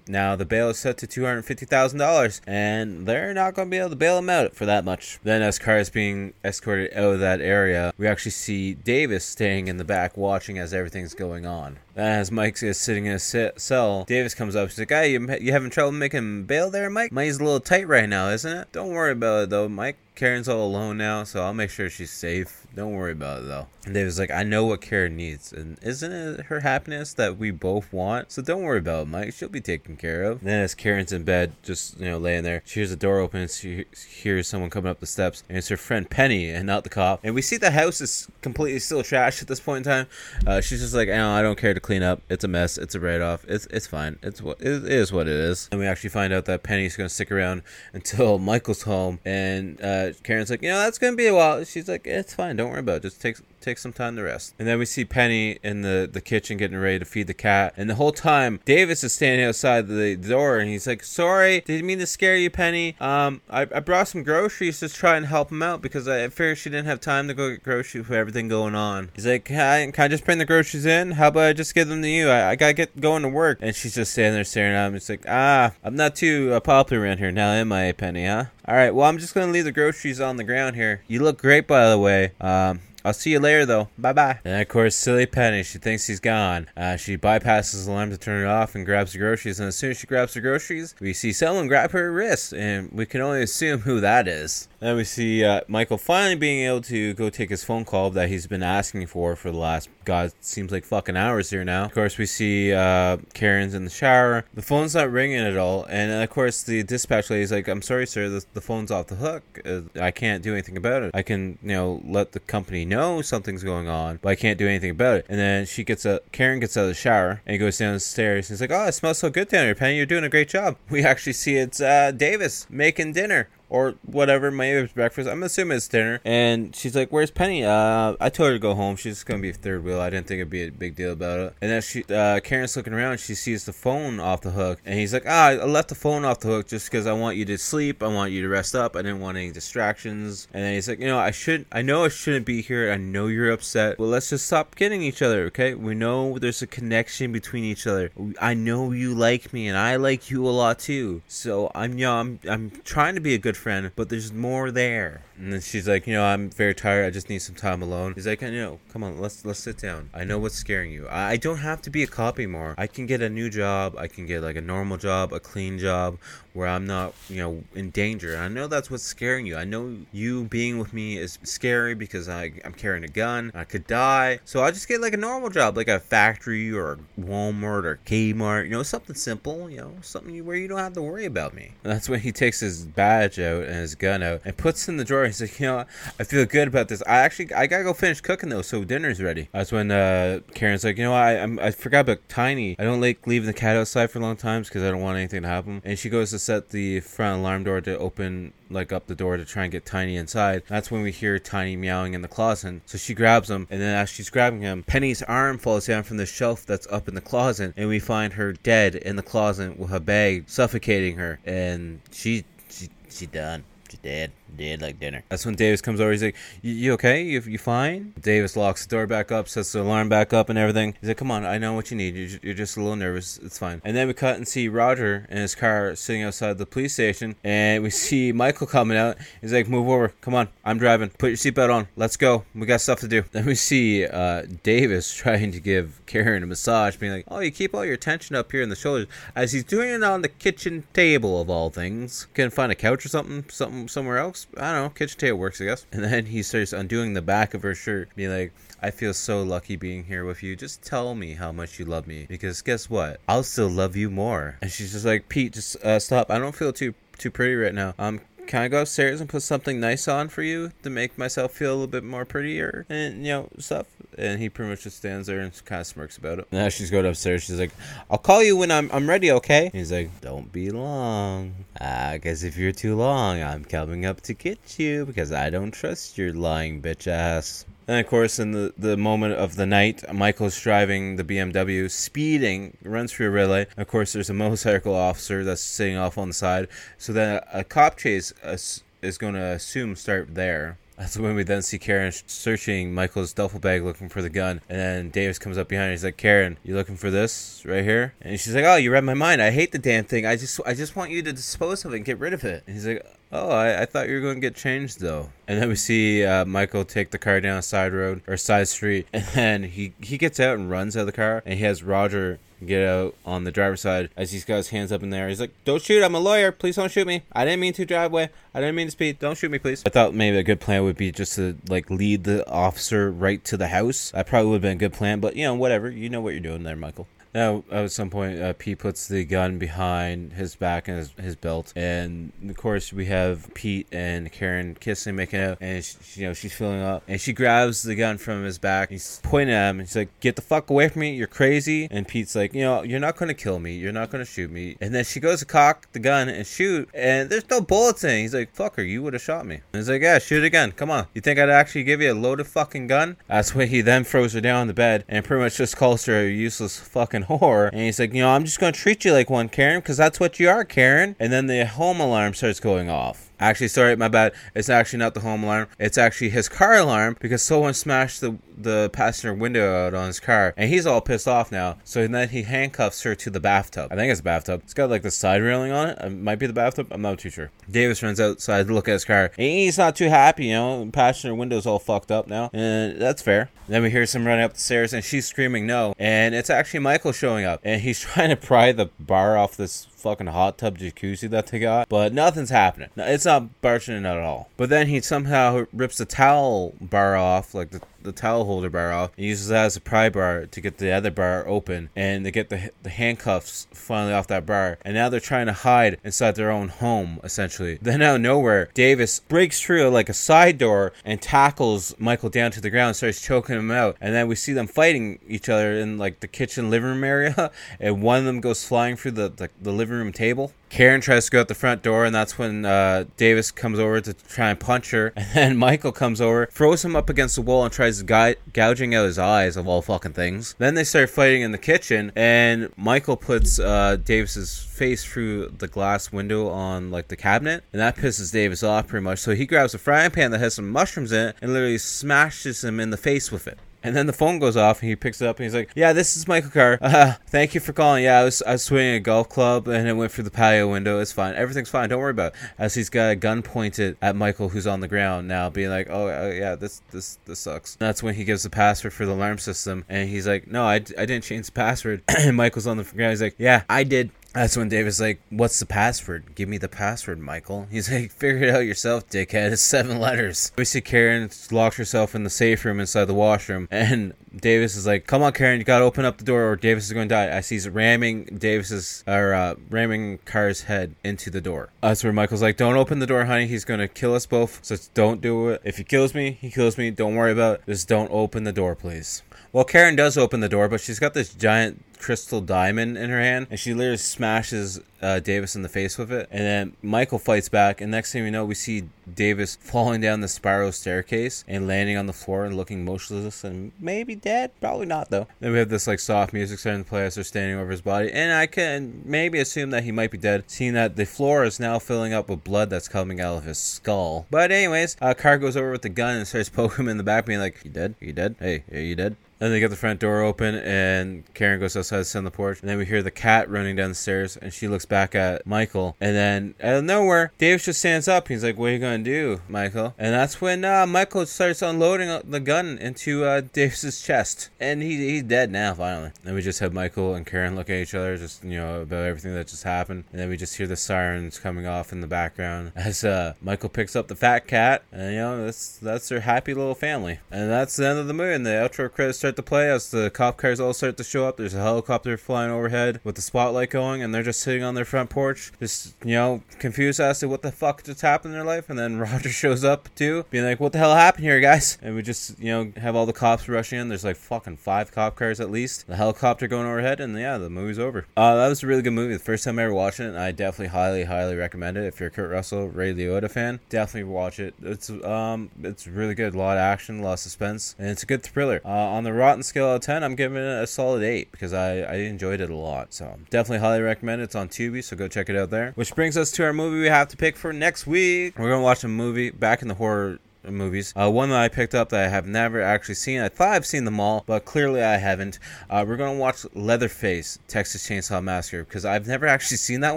[0.07, 2.41] Now the bail is set to $250,000.
[2.47, 5.19] And they're not going to be able to bail him out for that much.
[5.23, 9.69] Then, as Carr is being escorted out of that area, we actually see Davis staying
[9.69, 11.79] in the back watching as everything's going on.
[11.97, 14.69] As Mike is sitting in a cell, Davis comes up.
[14.69, 17.11] She's like, "Hey, you, you having trouble making bail there, Mike?
[17.11, 18.71] Money's a little tight right now, isn't it?
[18.71, 19.97] Don't worry about it, though, Mike.
[20.15, 22.67] Karen's all alone now, so I'll make sure she's safe.
[22.79, 26.13] Don't worry about it, though." And Davis like, "I know what Karen needs, and isn't
[26.13, 28.31] it her happiness that we both want?
[28.31, 29.35] So don't worry about it, Mike.
[29.35, 32.45] She'll be taken care of." And then as Karen's in bed, just you know, laying
[32.45, 35.59] there, she hears the door open, and she hears someone coming up the steps, and
[35.59, 37.19] it's her friend Penny, and not the cop.
[37.25, 40.07] And we see the house is completely still trashed at this point in time.
[40.47, 42.23] Uh, she's just like, "Oh, I don't care to clean up.
[42.29, 42.79] It's a mess.
[42.79, 43.45] It's a write off.
[43.49, 44.21] It's it's fine.
[44.23, 47.09] It's what it is what it is." And we actually find out that Penny's gonna
[47.09, 47.63] stick around
[47.93, 51.89] until Michael's home, and uh, Karen's like, "You know, that's gonna be a while." She's
[51.89, 52.55] like, "It's fine.
[52.55, 53.03] Don't worry about it.
[53.03, 53.37] Just take
[53.69, 56.79] take some time to rest." And then we see Penny in the the kitchen getting
[56.79, 60.59] ready to feed the cat, and the whole time Davis is standing outside the door,
[60.59, 62.97] and he's like, "Sorry, didn't mean to scare you, Penny.
[63.01, 66.59] Um, I, I brought some groceries to try and help him out because I figured
[66.59, 69.61] she didn't have time to go get groceries with everything going on." He's like, "Can
[69.61, 71.13] I, can I just bring the groceries in?
[71.13, 72.29] How about I just give them to you?
[72.29, 74.95] I, I gotta get going to work." And she's just standing there staring at him.
[74.95, 78.27] It's like, "Ah, I'm not too uh, popular around here now, am I, Penny?
[78.27, 81.03] Huh?" All right, well, I'm just gonna leave the groceries on the ground here.
[81.09, 82.33] You look great, by the way.
[82.41, 83.89] Um, I'll see you later, though.
[83.97, 84.39] Bye bye.
[84.45, 86.69] And of course, silly Penny, she thinks he's gone.
[86.77, 89.61] Uh, she bypasses the alarm to turn it off and grabs the groceries.
[89.61, 92.91] And as soon as she grabs the groceries, we see someone grab her wrist, and
[92.93, 94.68] we can only assume who that is.
[94.81, 98.29] Then we see uh, Michael finally being able to go take his phone call that
[98.29, 101.87] he's been asking for for the last, God, seems like fucking hours here now.
[101.87, 104.45] Of course, we see uh, Karen's in the shower.
[104.55, 105.85] The phone's not ringing at all.
[105.85, 109.17] And of course, the dispatch lady's like, I'm sorry, sir, the, the phone's off the
[109.17, 109.43] hook.
[109.65, 111.11] Uh, I can't do anything about it.
[111.13, 114.69] I can, you know, let the company know something's going on, but I can't do
[114.69, 115.27] anything about it.
[115.29, 118.01] And then she gets a, Karen gets out of the shower and goes down the
[118.01, 118.49] stairs.
[118.49, 119.97] And he's like, Oh, it smells so good down here, Penny.
[119.97, 120.77] You're doing a great job.
[120.91, 124.51] We actually see it's uh, Davis making dinner or whatever.
[124.51, 125.29] Maybe it's breakfast.
[125.29, 126.21] I'm assuming it's dinner.
[126.25, 128.97] And she's like, "Where's Penny?" Uh, I told her to go home.
[128.97, 130.01] She's gonna be third wheel.
[130.01, 131.55] I didn't think it'd be a big deal about it.
[131.61, 133.21] And then she, uh, Karen's looking around.
[133.21, 136.25] She sees the phone off the hook, and he's like, "Ah, I left the phone
[136.25, 138.03] off the hook just because I want you to sleep.
[138.03, 138.97] I want you to rest up.
[138.97, 141.67] I didn't want any distractions." And then he's like, "You know, I should.
[141.73, 142.91] I know I shouldn't be here.
[142.91, 143.99] I know you're upset.
[143.99, 145.75] Well, let's just stop getting each other, okay?
[145.75, 148.11] We know there's a connection between each other.
[148.41, 151.23] I know you like me, and I like you a lot too.
[151.29, 154.71] So I'm, you know, I'm, I'm trying to be a good friend, but there's more
[154.71, 157.07] there." And then she's like, "You know, I'm very tired.
[157.07, 158.81] I just need some time alone." He's like, "I know.
[158.93, 160.11] Come on, let's let's sit down.
[160.13, 161.07] I know what's scaring you.
[161.09, 162.75] I, I don't have to be a cop anymore.
[162.77, 163.97] I can get a new job.
[163.97, 166.19] I can get like a normal job, a clean job,
[166.59, 168.35] where I'm not, you know, in danger.
[168.35, 169.57] And I know that's what's scaring you.
[169.57, 173.53] I know you being with me is scary because I, I'm carrying a gun.
[173.55, 174.41] I could die.
[174.45, 178.65] So I just get like a normal job, like a factory or Walmart or Kmart,
[178.65, 181.73] you know, something simple, you know, something where you don't have to worry about me.
[181.85, 184.97] And that's when he takes his badge out and his gun out and puts in
[184.97, 185.28] the drawer.
[185.29, 185.85] He's like, you know,
[186.19, 187.03] I feel good about this.
[187.07, 189.49] I actually, I gotta go finish cooking though, so dinner's ready.
[189.53, 192.77] That's when uh, Karen's like, you know, I I'm, I forgot about Tiny.
[192.79, 195.43] I don't like leaving the cat outside for long times because I don't want anything
[195.43, 195.83] to happen.
[195.85, 199.37] And she goes to set the front alarm door to open like up the door
[199.37, 200.63] to try and get Tiny inside.
[200.69, 202.83] That's when we hear Tiny meowing in the closet.
[202.87, 206.17] So she grabs him, and then as she's grabbing him, Penny's arm falls down from
[206.17, 209.79] the shelf that's up in the closet, and we find her dead in the closet
[209.79, 213.65] with a bag suffocating her, and she she she done.
[213.91, 214.33] She dead.
[214.57, 215.23] Dead like dinner.
[215.29, 216.11] That's when Davis comes over.
[216.11, 217.23] He's like, "You, okay?
[217.23, 220.59] You, you fine?" Davis locks the door back up, sets the alarm back up, and
[220.59, 220.95] everything.
[221.01, 222.15] He's like, "Come on, I know what you need.
[222.17, 223.39] You're, ju- you're just a little nervous.
[223.39, 226.67] It's fine." And then we cut and see Roger in his car sitting outside the
[226.67, 229.19] police station, and we see Michael coming out.
[229.41, 230.09] He's like, "Move over.
[230.21, 230.49] Come on.
[230.65, 231.11] I'm driving.
[231.11, 231.89] Put your seatbelt on.
[231.95, 232.45] Let's go.
[232.55, 236.47] We got stuff to do." Then we see uh, Davis trying to give Karen a
[236.47, 239.53] massage, being like, "Oh, you keep all your tension up here in the shoulders," as
[239.53, 242.27] he's doing it on the kitchen table of all things.
[242.35, 244.38] Can find a couch or something, something somewhere else.
[244.57, 244.89] I don't know.
[244.91, 245.87] Kitchen table works, I guess.
[245.93, 249.43] And then he starts undoing the back of her shirt, being like, I feel so
[249.43, 250.55] lucky being here with you.
[250.55, 253.21] Just tell me how much you love me, because guess what?
[253.29, 254.59] I'll still love you more.
[254.63, 256.31] And she's just like, Pete, just uh, stop.
[256.31, 257.95] I don't feel too too pretty right now.
[257.99, 261.53] Um, can I go upstairs and put something nice on for you to make myself
[261.53, 263.87] feel a little bit more prettier and you know stuff?
[264.17, 266.49] And he pretty much just stands there and kind of smirks about it.
[266.51, 267.45] Now she's going upstairs.
[267.45, 267.73] She's like,
[268.11, 271.67] "I'll call you when I'm I'm ready, okay?" He's like, "Don't be long.
[271.79, 275.71] I guess if you're too long, I'm coming up to get you because I don't
[275.71, 280.05] trust your lying bitch ass." And of course, in the, the moment of the night,
[280.13, 283.69] Michael's driving the BMW, speeding, runs through a red light.
[283.79, 286.69] Of course, there's a motorcycle officer that's sitting off on the side.
[286.99, 290.77] So then a, cop chase uh, is, is going to assume start there.
[290.99, 294.61] That's when we then see Karen searching Michael's duffel bag looking for the gun.
[294.69, 295.91] And then Davis comes up behind her.
[295.93, 298.15] He's like, Karen, you looking for this right here?
[298.21, 299.41] And she's like, Oh, you read my mind.
[299.41, 300.27] I hate the damn thing.
[300.27, 302.65] I just I just want you to dispose of it and get rid of it.
[302.67, 305.31] And he's like, Oh, I, I thought you were going to get changed though.
[305.47, 308.67] And then we see uh, Michael take the car down a side road or side
[308.67, 309.07] street.
[309.19, 311.43] And then he, he gets out and runs out of the car.
[311.45, 314.93] And he has Roger get out on the driver's side as he's got his hands
[314.93, 315.29] up in there.
[315.29, 316.53] He's like, Don't shoot, I'm a lawyer.
[316.53, 317.23] Please don't shoot me.
[317.33, 318.31] I didn't mean to drive away.
[318.55, 319.19] I didn't mean to speed.
[319.19, 319.83] Don't shoot me, please.
[319.87, 323.43] I thought maybe a good plan would be just to like lead the officer right
[323.45, 324.11] to the house.
[324.11, 325.91] That probably would have been a good plan, but you know, whatever.
[325.91, 327.07] You know what you're doing there, Michael.
[327.35, 331.37] Now, at some point, uh, Pete puts the gun behind his back and his, his
[331.37, 336.27] belt, and of course, we have Pete and Karen kissing, making out, and she, you
[336.27, 338.91] know she's filling up, and she grabs the gun from his back.
[338.91, 341.15] He's pointing at him, and she's like, "Get the fuck away from me!
[341.15, 343.75] You're crazy!" And Pete's like, "You know, you're not gonna kill me.
[343.75, 346.89] You're not gonna shoot me." And then she goes to cock the gun and shoot,
[346.95, 348.21] and there's no bullets in.
[348.21, 350.73] He's like, "Fucker, you would have shot me." And he's like, "Yeah, shoot again.
[350.73, 351.07] Come on.
[351.15, 354.33] You think I'd actually give you a loaded fucking gun?" That's when he then throws
[354.33, 357.71] her down on the bed and pretty much just calls her a useless fucking whore.
[357.71, 360.21] And he's like, you know, I'm just gonna treat you like one, Karen, because that's
[360.21, 361.17] what you are, Karen.
[361.19, 363.28] And then the home alarm starts going off.
[363.41, 364.33] Actually, sorry, my bad.
[364.55, 365.69] It's actually not the home alarm.
[365.79, 370.21] It's actually his car alarm because someone smashed the the passenger window out on his
[370.21, 371.79] car, and he's all pissed off now.
[371.85, 373.93] So then he handcuffs her to the bathtub.
[373.93, 374.63] I think it's a bathtub.
[374.65, 375.99] It's got like the side railing on it.
[376.01, 376.89] It might be the bathtub.
[376.91, 377.51] I'm not too sure.
[377.71, 379.31] Davis runs outside to look at his car.
[379.37, 380.91] He's not too happy, you know.
[380.93, 383.51] Passenger window's all fucked up now, and that's fair.
[383.69, 385.95] Then we hear some running up the stairs, and she's screaming no.
[385.99, 389.87] And it's actually Michael showing up, and he's trying to pry the bar off this
[389.99, 392.89] fucking hot tub jacuzzi that they got, but nothing's happening.
[392.97, 394.49] It's not barging at all.
[394.57, 398.93] But then he somehow rips the towel bar off, like the, the towel holder bar
[398.93, 402.25] off, and uses that as a pry bar to get the other bar open, and
[402.25, 404.79] to get the the handcuffs finally off that bar.
[404.83, 407.79] And now they're trying to hide inside their own home, essentially.
[407.89, 412.51] Then out of nowhere, Davis breaks through like a side door and tackles Michael down
[412.51, 413.97] to the ground, starts choking him out.
[414.01, 417.51] And then we see them fighting each other in like the kitchen living room area,
[417.81, 420.53] and one of them goes flying through the, the, the living room table.
[420.71, 424.01] Karen tries to go out the front door, and that's when uh, Davis comes over
[424.01, 425.13] to try and punch her.
[425.29, 428.95] And then Michael comes over, throws him up against the wall, and tries gou- gouging
[428.95, 430.55] out his eyes, of all fucking things.
[430.59, 435.69] Then they start fighting in the kitchen, and Michael puts uh, Davis's face through the
[435.69, 439.19] glass window on like the cabinet, and that pisses Davis off pretty much.
[439.19, 442.65] So he grabs a frying pan that has some mushrooms in it and literally smashes
[442.65, 443.59] him in the face with it.
[443.83, 445.93] And then the phone goes off, and he picks it up, and he's like, "Yeah,
[445.93, 446.79] this is Michael Carr.
[446.89, 448.03] Uh, thank you for calling.
[448.03, 450.71] Yeah, I was I was swinging a golf club, and it went through the patio
[450.71, 451.01] window.
[451.01, 451.35] It's fine.
[451.35, 451.89] Everything's fine.
[451.91, 452.39] Don't worry about." it.
[452.59, 455.89] As he's got a gun pointed at Michael, who's on the ground now, being like,
[455.91, 459.13] "Oh, uh, yeah, this this this sucks." That's when he gives the password for the
[459.13, 462.79] alarm system, and he's like, "No, I, I didn't change the password." and Michael's on
[462.79, 463.11] the ground.
[463.11, 466.37] He's like, "Yeah, I did." That's when David's like, What's the password?
[466.37, 467.67] Give me the password, Michael.
[467.73, 469.51] He's like, Figure it out yourself, dickhead.
[469.51, 470.53] It's seven letters.
[470.57, 474.87] We see Karen locks herself in the safe room inside the washroom, and Davis is
[474.87, 477.37] like, Come on, Karen, you gotta open up the door or Davis is gonna die.
[477.37, 481.71] I see he's ramming Davis's, or uh, ramming Carr's head into the door.
[481.83, 483.49] That's where Michael's like, Don't open the door, honey.
[483.49, 485.63] He's gonna kill us both, so don't do it.
[485.65, 486.93] If he kills me, he kills me.
[486.93, 487.67] Don't worry about it.
[487.67, 489.25] Just don't open the door, please.
[489.53, 493.21] Well, Karen does open the door, but she's got this giant crystal diamond in her
[493.21, 496.29] hand, and she literally smashes uh, Davis in the face with it.
[496.31, 500.21] And then Michael fights back, and next thing we know, we see Davis falling down
[500.21, 504.51] the spiral staircase and landing on the floor and looking motionless and maybe dead.
[504.61, 505.27] Probably not though.
[505.41, 507.81] Then we have this like soft music starting to play as they're standing over his
[507.81, 511.45] body, and I can maybe assume that he might be dead, seeing that the floor
[511.45, 514.27] is now filling up with blood that's coming out of his skull.
[514.31, 517.03] But anyways, uh, Carr goes over with the gun and starts poking him in the
[517.03, 517.95] back, being like, "You dead?
[518.01, 518.37] You dead?
[518.39, 521.88] Hey, are you dead?" Then they get the front door open, and Karen goes outside
[521.91, 522.61] to sit on the porch.
[522.61, 525.47] And then we hear the cat running down the stairs, and she looks back at
[525.47, 525.97] Michael.
[526.01, 528.29] And then out of nowhere, Dave just stands up.
[528.29, 532.31] He's like, "What are you gonna do, Michael?" And that's when uh, Michael starts unloading
[532.31, 535.75] the gun into uh, Davis's chest, and he, he's dead now.
[535.75, 538.83] Finally, and we just have Michael and Karen look at each other, just you know
[538.83, 540.05] about everything that just happened.
[540.13, 543.69] And then we just hear the sirens coming off in the background as uh, Michael
[543.69, 547.19] picks up the fat cat, and you know that's that's their happy little family.
[547.31, 548.35] And that's the end of the movie.
[548.35, 551.27] And the outro credits start to play as the cop cars all start to show
[551.27, 551.37] up.
[551.37, 554.85] There's a helicopter flying overhead with the spotlight going, and they're just sitting on their
[554.85, 558.47] front porch, just you know, confused as to what the fuck just happened in their
[558.47, 558.69] life.
[558.69, 561.95] And then Roger shows up too, being like, "What the hell happened here, guys?" And
[561.95, 563.89] we just you know have all the cops rushing in.
[563.89, 565.87] There's like fucking five cop cars at least.
[565.87, 568.07] The helicopter going overhead, and yeah, the movie's over.
[568.17, 569.13] Uh, that was a really good movie.
[569.13, 571.85] The first time I ever watched it, and I definitely highly, highly recommend it.
[571.85, 574.55] If you're Kurt Russell, Ray Liotta fan, definitely watch it.
[574.63, 576.35] It's um, it's really good.
[576.35, 578.61] A lot of action, a lot of suspense, and it's a good thriller.
[578.65, 581.68] Uh, on the Rotten scale of 10, I'm giving it a solid 8 because I,
[581.71, 582.93] I enjoyed it a lot.
[582.93, 584.25] So definitely highly recommend it.
[584.25, 585.73] It's on Tubi, so go check it out there.
[585.75, 588.39] Which brings us to our movie we have to pick for next week.
[588.39, 590.93] We're to watch a movie back in the horror movies.
[590.97, 593.21] Uh, one that I picked up that I have never actually seen.
[593.21, 595.39] I thought I've seen them all, but clearly I haven't.
[595.69, 599.97] Uh, we're gonna watch Leatherface, Texas Chainsaw Massacre, because I've never actually seen that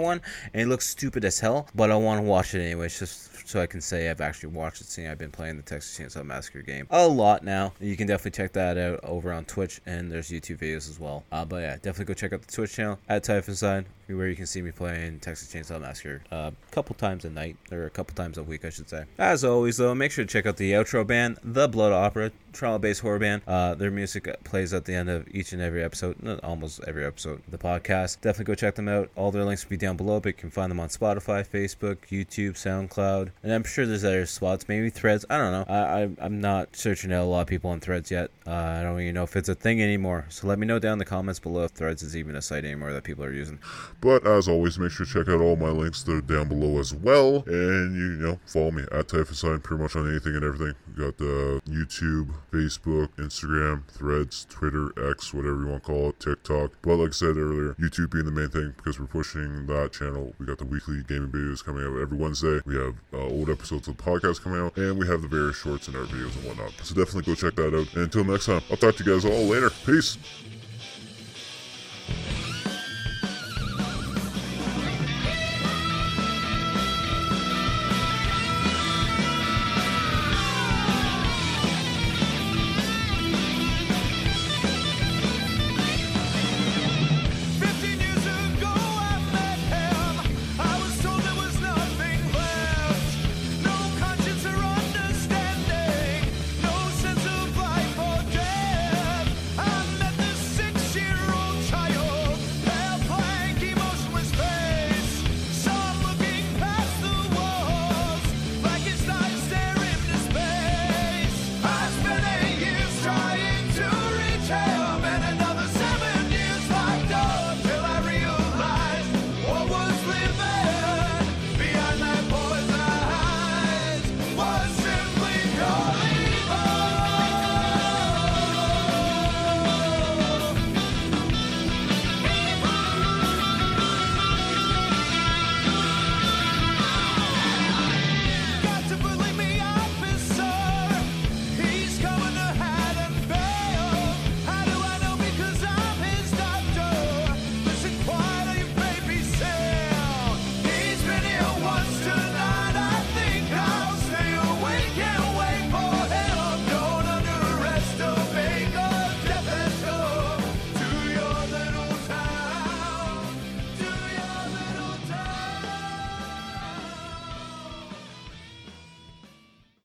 [0.00, 0.20] one,
[0.52, 1.68] and it looks stupid as hell.
[1.74, 4.80] But I want to watch it anyways, just so I can say I've actually watched
[4.80, 4.86] it.
[4.86, 7.74] Seeing I've been playing the Texas Chainsaw Massacre game a lot now.
[7.80, 11.24] You can definitely check that out over on Twitch, and there's YouTube videos as well.
[11.30, 13.84] Uh, but yeah, definitely go check out the Twitch channel at Typhenstein,
[14.16, 17.56] where you can see me playing Texas Chainsaw Massacre uh, a couple times a night,
[17.70, 19.04] or a couple times a week, I should say.
[19.18, 23.00] As always, though, make sure to check out the outro band, The Blood Opera, Toronto-based
[23.00, 23.42] horror band.
[23.46, 27.04] Uh, their music plays at the end of each and every episode, not almost every
[27.04, 28.20] episode of the podcast.
[28.20, 29.10] Definitely go check them out.
[29.16, 31.96] All their links will be down below, but you can find them on Spotify, Facebook,
[32.10, 35.24] YouTube, SoundCloud, and I'm sure there's other spots, maybe Threads.
[35.30, 35.64] I don't know.
[35.68, 38.30] I, I I'm not searching out a lot of people on Threads yet.
[38.46, 40.26] Uh, I don't even know if it's a thing anymore.
[40.28, 42.64] So let me know down in the comments below if Threads is even a site
[42.64, 43.58] anymore that people are using.
[44.02, 46.02] But as always, make sure to check out all my links.
[46.02, 47.44] They're down below as well.
[47.46, 50.74] And you, you know, follow me at Typhenstein pretty much on anything and everything.
[50.88, 56.18] We got the YouTube, Facebook, Instagram, Threads, Twitter, X, whatever you want to call it,
[56.18, 56.72] TikTok.
[56.82, 60.34] But like I said earlier, YouTube being the main thing because we're pushing that channel.
[60.38, 62.60] We got the weekly gaming videos coming out every Wednesday.
[62.66, 65.56] We have uh, old episodes of the podcast coming out, and we have the various
[65.56, 66.72] shorts in our videos and whatnot.
[66.82, 67.94] So definitely go check that out.
[67.94, 69.70] And until next time, I'll talk to you guys all later.
[69.86, 70.18] Peace.